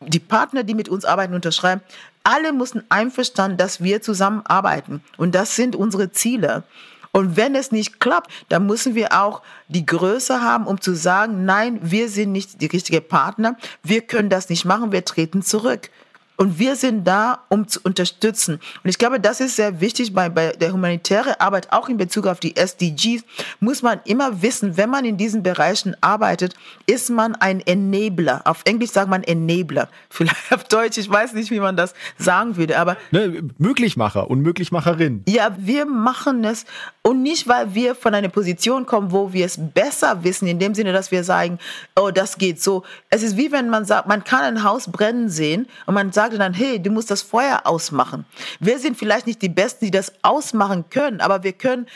[0.00, 1.82] die Partner, die mit uns arbeiten, unterschreiben,
[2.22, 5.02] alle müssen einverstanden, dass wir zusammenarbeiten.
[5.16, 6.64] Und das sind unsere Ziele.
[7.16, 11.46] Und wenn es nicht klappt, dann müssen wir auch die Größe haben, um zu sagen,
[11.46, 15.88] nein, wir sind nicht die richtige Partner, wir können das nicht machen, wir treten zurück.
[16.36, 18.60] Und wir sind da, um zu unterstützen.
[18.84, 22.26] Und ich glaube, das ist sehr wichtig bei, bei der humanitären Arbeit, auch in Bezug
[22.26, 23.24] auf die SDGs,
[23.60, 26.54] muss man immer wissen, wenn man in diesen Bereichen arbeitet,
[26.86, 28.42] ist man ein Enabler.
[28.44, 29.88] Auf Englisch sagt man Enabler.
[30.10, 32.96] Vielleicht auf Deutsch, ich weiß nicht, wie man das sagen würde, aber.
[33.10, 35.22] Ne, Möglichmacher und Möglichmacherin.
[35.26, 36.64] Ja, wir machen es
[37.02, 40.74] und nicht, weil wir von einer Position kommen, wo wir es besser wissen, in dem
[40.74, 41.58] Sinne, dass wir sagen,
[41.94, 42.82] oh, das geht so.
[43.10, 46.25] Es ist wie wenn man sagt, man kann ein Haus brennen sehen und man sagt,
[46.26, 48.24] sagte dann, hey, du musst das Feuer ausmachen.
[48.58, 51.86] Wir sind vielleicht nicht die Besten, die das ausmachen können, aber wir können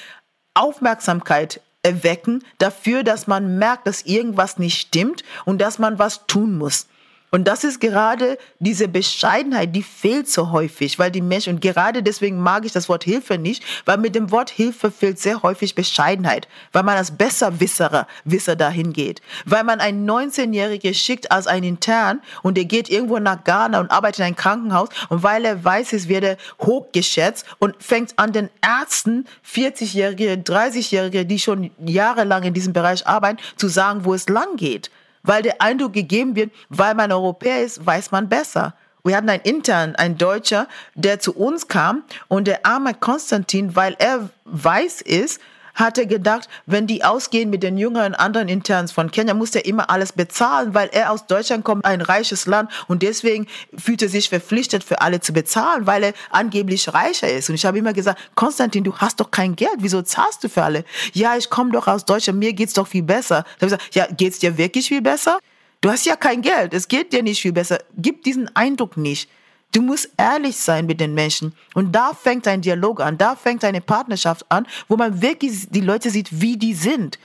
[0.55, 6.59] Aufmerksamkeit erwecken dafür, dass man merkt, dass irgendwas nicht stimmt und dass man was tun
[6.59, 6.87] muss.
[7.31, 12.03] Und das ist gerade diese Bescheidenheit, die fehlt so häufig, weil die Menschen, und gerade
[12.03, 15.75] deswegen mag ich das Wort Hilfe nicht, weil mit dem Wort Hilfe fehlt sehr häufig
[15.75, 21.63] Bescheidenheit, weil man als Besserwisserer, Wisser dahin geht, weil man einen 19-Jährigen schickt als ein
[21.63, 25.65] Intern und der geht irgendwo nach Ghana und arbeitet in einem Krankenhaus und weil er
[25.65, 32.43] weiß, es wird er hochgeschätzt und fängt an den Ärzten, 40-Jährige, 30-Jährige, die schon jahrelang
[32.43, 34.91] in diesem Bereich arbeiten, zu sagen, wo es lang geht
[35.23, 38.75] weil der Eindruck gegeben wird, weil man Europäer ist, weiß man besser.
[39.05, 43.97] Wir hatten einen intern, einen Deutscher, der zu uns kam und der arme Konstantin, weil
[43.99, 45.41] er weiß ist,
[45.75, 49.91] hatte gedacht, wenn die ausgehen mit den jüngeren anderen Interns von Kenia, muss er immer
[49.91, 54.29] alles bezahlen, weil er aus Deutschland kommt, ein reiches Land und deswegen fühlt er sich
[54.29, 57.49] verpflichtet, für alle zu bezahlen, weil er angeblich reicher ist.
[57.49, 60.63] Und ich habe immer gesagt, Konstantin, du hast doch kein Geld, wieso zahlst du für
[60.63, 60.85] alle?
[61.13, 63.45] Ja, ich komme doch aus Deutschland, mir geht's doch viel besser.
[63.59, 65.39] Da habe ich gesagt, ja, geht's dir wirklich viel besser?
[65.81, 67.79] Du hast ja kein Geld, es geht dir nicht viel besser.
[67.97, 69.31] Gib diesen Eindruck nicht.
[69.73, 71.55] Du musst ehrlich sein mit den Menschen.
[71.75, 75.81] Und da fängt ein Dialog an, da fängt eine Partnerschaft an, wo man wirklich die
[75.81, 77.19] Leute sieht, wie die sind.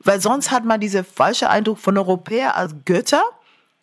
[0.00, 3.24] Weil sonst hat man diese falsche Eindruck von Europäer als Götter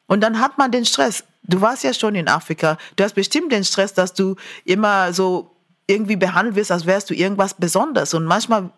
[0.08, 1.24] und dann hat man den Stress.
[1.44, 2.78] Du warst ja schon in Afrika.
[2.96, 5.52] Du hast bestimmt den Stress, dass du immer so
[5.88, 8.14] irgendwie behandelt wirst, als wärst du irgendwas Besonderes.
[8.14, 8.70] Und manchmal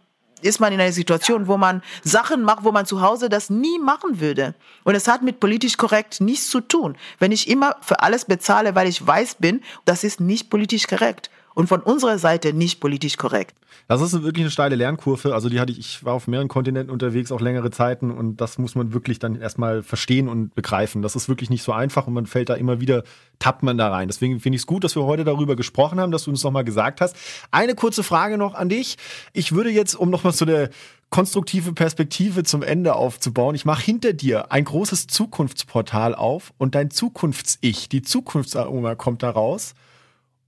[0.45, 3.79] ist man in einer Situation, wo man Sachen macht, wo man zu Hause das nie
[3.79, 4.55] machen würde.
[4.83, 6.97] Und es hat mit politisch korrekt nichts zu tun.
[7.19, 11.29] Wenn ich immer für alles bezahle, weil ich weiß bin, das ist nicht politisch korrekt
[11.55, 13.55] und von unserer Seite nicht politisch korrekt.
[13.87, 15.33] Das ist wirklich eine steile Lernkurve.
[15.33, 18.57] Also die hatte ich, ich war auf mehreren Kontinenten unterwegs, auch längere Zeiten und das
[18.57, 21.01] muss man wirklich dann erstmal verstehen und begreifen.
[21.01, 23.03] Das ist wirklich nicht so einfach und man fällt da immer wieder,
[23.39, 24.07] tappt man da rein.
[24.07, 26.65] Deswegen finde ich es gut, dass wir heute darüber gesprochen haben, dass du uns nochmal
[26.65, 27.15] gesagt hast.
[27.51, 28.97] Eine kurze Frage noch an dich.
[29.33, 30.69] Ich würde jetzt, um nochmal so eine
[31.09, 33.55] konstruktive Perspektive zum Ende aufzubauen.
[33.55, 39.29] Ich mache hinter dir ein großes Zukunftsportal auf und dein Zukunfts-Ich, die Zukunftsaroma kommt da
[39.29, 39.75] raus.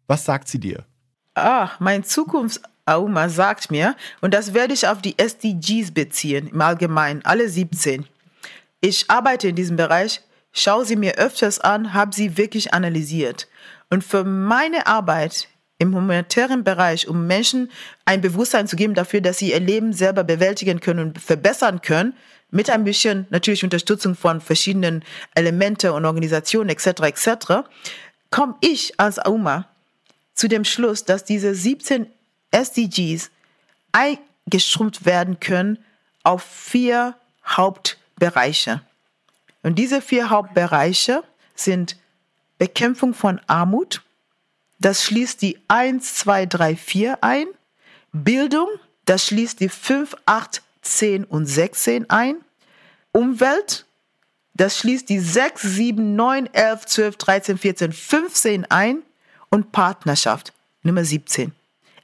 [0.08, 0.86] Was sagt sie dir?
[1.40, 7.24] Ah, mein Zukunftsauma sagt mir, und das werde ich auf die SDGs beziehen, im Allgemeinen,
[7.26, 8.08] alle 17.
[8.82, 10.22] Ich arbeite in diesem Bereich,
[10.52, 13.48] schaue sie mir öfters an, habe sie wirklich analysiert.
[13.92, 15.48] Und für meine Arbeit
[15.78, 17.70] im humanitären Bereich, um Menschen
[18.06, 22.16] ein Bewusstsein zu geben dafür, dass sie ihr Leben selber bewältigen können und verbessern können,
[22.50, 26.88] mit ein bisschen natürlich Unterstützung von verschiedenen Elementen und Organisationen etc.
[27.04, 27.30] etc.,
[28.32, 29.68] komme ich als Auma
[30.38, 32.08] zu dem Schluss, dass diese 17
[32.52, 33.32] SDGs
[33.92, 35.84] eingeschrumpft werden können
[36.24, 38.82] auf vier Hauptbereiche.
[39.64, 41.24] Und diese vier Hauptbereiche
[41.56, 41.98] sind
[42.60, 44.04] Bekämpfung von Armut,
[44.80, 47.48] das schließt die 1, 2, 3, 4 ein,
[48.12, 48.68] Bildung,
[49.06, 52.38] das schließt die 5, 8, 10 und 16 ein,
[53.12, 53.88] Umwelt,
[54.54, 59.02] das schließt die 6, 7, 9, 11, 12, 13, 14, 15 ein
[59.50, 61.54] und Partnerschaft, Nummer 17.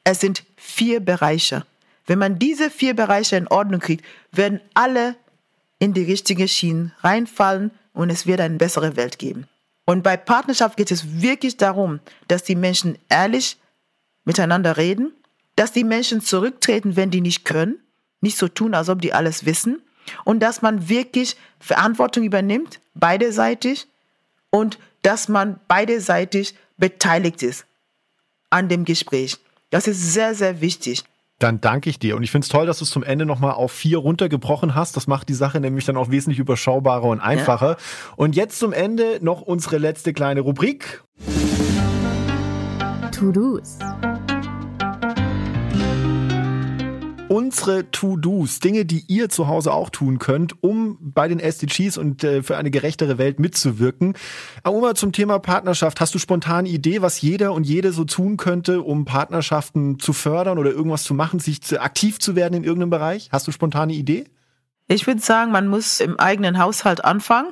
[0.03, 1.65] Es sind vier Bereiche.
[2.06, 5.15] Wenn man diese vier Bereiche in Ordnung kriegt, werden alle
[5.79, 9.47] in die richtige Schiene reinfallen und es wird eine bessere Welt geben.
[9.86, 13.58] Und bei Partnerschaft geht es wirklich darum, dass die Menschen ehrlich
[14.25, 15.12] miteinander reden,
[15.56, 17.79] dass die Menschen zurücktreten, wenn die nicht können,
[18.21, 19.82] nicht so tun, als ob die alles wissen
[20.23, 23.88] und dass man wirklich Verantwortung übernimmt, beiderseitig
[24.49, 27.65] und dass man beiderseitig beteiligt ist
[28.49, 29.37] an dem Gespräch.
[29.69, 31.05] Das ist sehr, sehr wichtig.
[31.39, 32.17] Dann danke ich dir.
[32.17, 34.97] Und ich finde es toll, dass du es zum Ende nochmal auf vier runtergebrochen hast.
[34.97, 37.69] Das macht die Sache nämlich dann auch wesentlich überschaubarer und einfacher.
[37.69, 37.77] Ja.
[38.17, 41.05] Und jetzt zum Ende noch unsere letzte kleine Rubrik.
[43.13, 43.77] To-Dos.
[47.34, 52.23] Unsere To-Dos, Dinge, die ihr zu Hause auch tun könnt, um bei den SDGs und
[52.23, 54.13] äh, für eine gerechtere Welt mitzuwirken.
[54.61, 58.84] Auma, zum Thema Partnerschaft, hast du spontan Idee, was jeder und jede so tun könnte,
[58.84, 62.91] um Partnerschaften zu fördern oder irgendwas zu machen, sich zu, aktiv zu werden in irgendeinem
[62.91, 63.29] Bereich?
[63.31, 64.25] Hast du spontane Idee?
[64.88, 67.51] Ich würde sagen, man muss im eigenen Haushalt anfangen.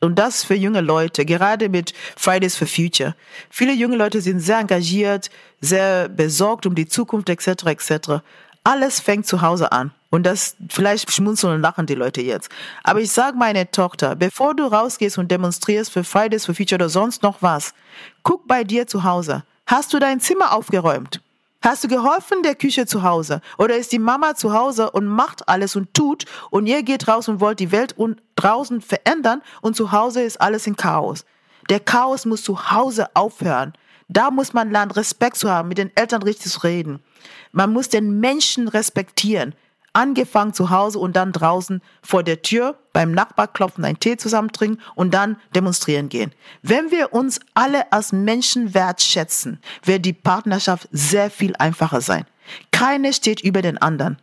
[0.00, 3.14] Und das für junge Leute, gerade mit Fridays for Future.
[3.48, 7.66] Viele junge Leute sind sehr engagiert, sehr besorgt um die Zukunft etc.
[7.66, 8.22] etc.
[8.64, 9.92] Alles fängt zu Hause an.
[10.10, 12.48] Und das, vielleicht schmunzeln und lachen die Leute jetzt.
[12.82, 16.88] Aber ich sage meine Tochter, bevor du rausgehst und demonstrierst für Fridays for Future oder
[16.88, 17.74] sonst noch was,
[18.22, 19.42] guck bei dir zu Hause.
[19.66, 21.20] Hast du dein Zimmer aufgeräumt?
[21.62, 23.40] Hast du geholfen der Küche zu Hause?
[23.58, 27.26] Oder ist die Mama zu Hause und macht alles und tut und ihr geht raus
[27.28, 31.24] und wollt die Welt und draußen verändern und zu Hause ist alles in Chaos?
[31.70, 33.72] Der Chaos muss zu Hause aufhören.
[34.08, 37.02] Da muss man lernen, Respekt zu haben, mit den Eltern richtig zu reden.
[37.52, 39.54] Man muss den Menschen respektieren
[39.94, 44.52] angefangen zu Hause und dann draußen vor der Tür beim Nachbar klopfen, einen Tee zusammen
[44.52, 46.32] trinken und dann demonstrieren gehen.
[46.62, 52.26] Wenn wir uns alle als Menschen wertschätzen, wird die Partnerschaft sehr viel einfacher sein.
[52.72, 54.18] Keine steht über den anderen.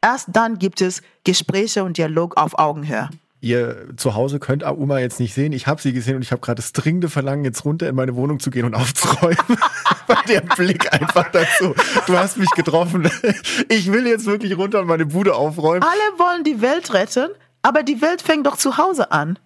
[0.00, 3.10] Erst dann gibt es Gespräche und Dialog auf Augenhöhe.
[3.42, 5.52] Ihr zu Hause könnt Auma jetzt nicht sehen.
[5.52, 8.14] Ich habe sie gesehen und ich habe gerade das dringende Verlangen, jetzt runter in meine
[8.14, 9.38] Wohnung zu gehen und aufzuräumen.
[10.28, 11.74] der Blick einfach dazu.
[12.06, 13.10] Du hast mich getroffen.
[13.68, 15.82] Ich will jetzt wirklich runter und meine Bude aufräumen.
[15.82, 17.30] Alle wollen die Welt retten,
[17.62, 19.38] aber die Welt fängt doch zu Hause an.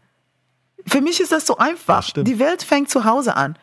[0.86, 2.11] Für mich ist das so einfach.
[2.11, 3.57] Das die Welt fängt zu Hause an.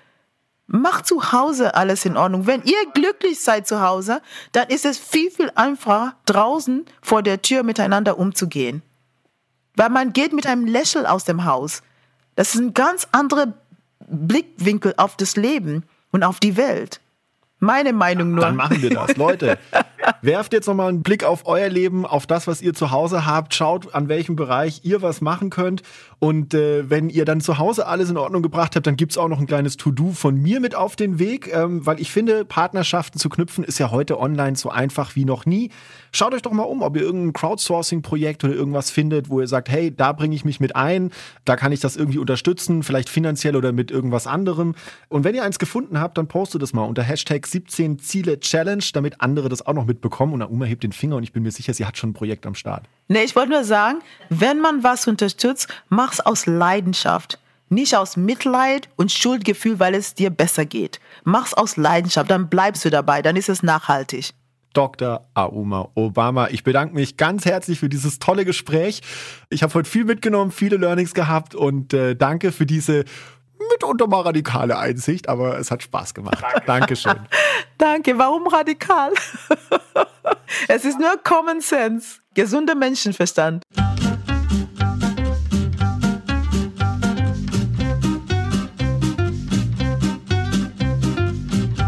[0.68, 2.48] Macht zu Hause alles in Ordnung.
[2.48, 4.22] Wenn ihr glücklich seid zu Hause,
[4.54, 8.82] dann ist es viel, viel einfacher, draußen vor der Tür miteinander umzugehen.
[9.76, 11.82] Weil man geht mit einem Lächeln aus dem Haus.
[12.36, 13.54] Das ist ein ganz anderer
[14.08, 17.00] Blickwinkel auf das Leben und auf die Welt.
[17.60, 18.44] Meine Meinung nur.
[18.44, 19.16] Dann machen wir das.
[19.18, 19.58] Leute,
[20.22, 23.54] werft jetzt nochmal einen Blick auf euer Leben, auf das, was ihr zu Hause habt.
[23.54, 25.84] Schaut, an welchem Bereich ihr was machen könnt.
[26.20, 29.28] Und äh, wenn ihr dann zu Hause alles in Ordnung gebracht habt, dann gibt's auch
[29.28, 31.52] noch ein kleines To-Do von mir mit auf den Weg.
[31.52, 35.46] Ähm, weil ich finde, Partnerschaften zu knüpfen ist ja heute online so einfach wie noch
[35.46, 35.72] nie.
[36.12, 39.70] Schaut euch doch mal um, ob ihr irgendein Crowdsourcing-Projekt oder irgendwas findet, wo ihr sagt,
[39.70, 41.12] hey, da bringe ich mich mit ein,
[41.46, 44.76] da kann ich das irgendwie unterstützen, vielleicht finanziell oder mit irgendwas anderem.
[45.10, 48.84] Und wenn ihr eins gefunden habt, dann postet das mal unter Hashtag 17 Ziele Challenge,
[48.94, 50.34] damit andere das auch noch mitbekommen.
[50.34, 52.46] Und Uma hebt den Finger und ich bin mir sicher, sie hat schon ein Projekt
[52.46, 52.86] am Start.
[53.08, 57.40] Nee, ich wollte nur sagen, wenn man was unterstützt, mach's aus Leidenschaft.
[57.70, 61.00] Nicht aus Mitleid und Schuldgefühl, weil es dir besser geht.
[61.24, 64.34] Mach's aus Leidenschaft, dann bleibst du dabei, dann ist es nachhaltig.
[64.74, 65.26] Dr.
[65.34, 66.48] Auma Obama.
[66.50, 69.02] Ich bedanke mich ganz herzlich für dieses tolle Gespräch.
[69.50, 73.06] Ich habe heute viel mitgenommen, viele Learnings gehabt und äh, danke für diese
[73.70, 76.42] mitunter mal radikale Einsicht, aber es hat Spaß gemacht.
[76.42, 76.66] Danke.
[76.66, 77.20] Dankeschön.
[77.78, 78.18] Danke.
[78.18, 79.12] Warum radikal?
[80.68, 83.64] es ist nur Common Sense, gesunder Menschenverstand.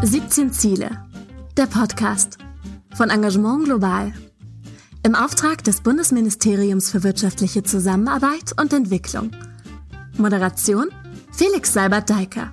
[0.03, 0.89] »17 Ziele«,
[1.57, 2.38] der Podcast
[2.95, 4.13] von Engagement Global.
[5.05, 9.32] Im Auftrag des Bundesministeriums für wirtschaftliche Zusammenarbeit und Entwicklung.
[10.17, 10.89] Moderation
[11.36, 12.51] Felix Seibert-Deiker.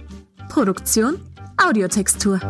[0.49, 1.21] Produktion
[1.59, 2.41] Audiotextur.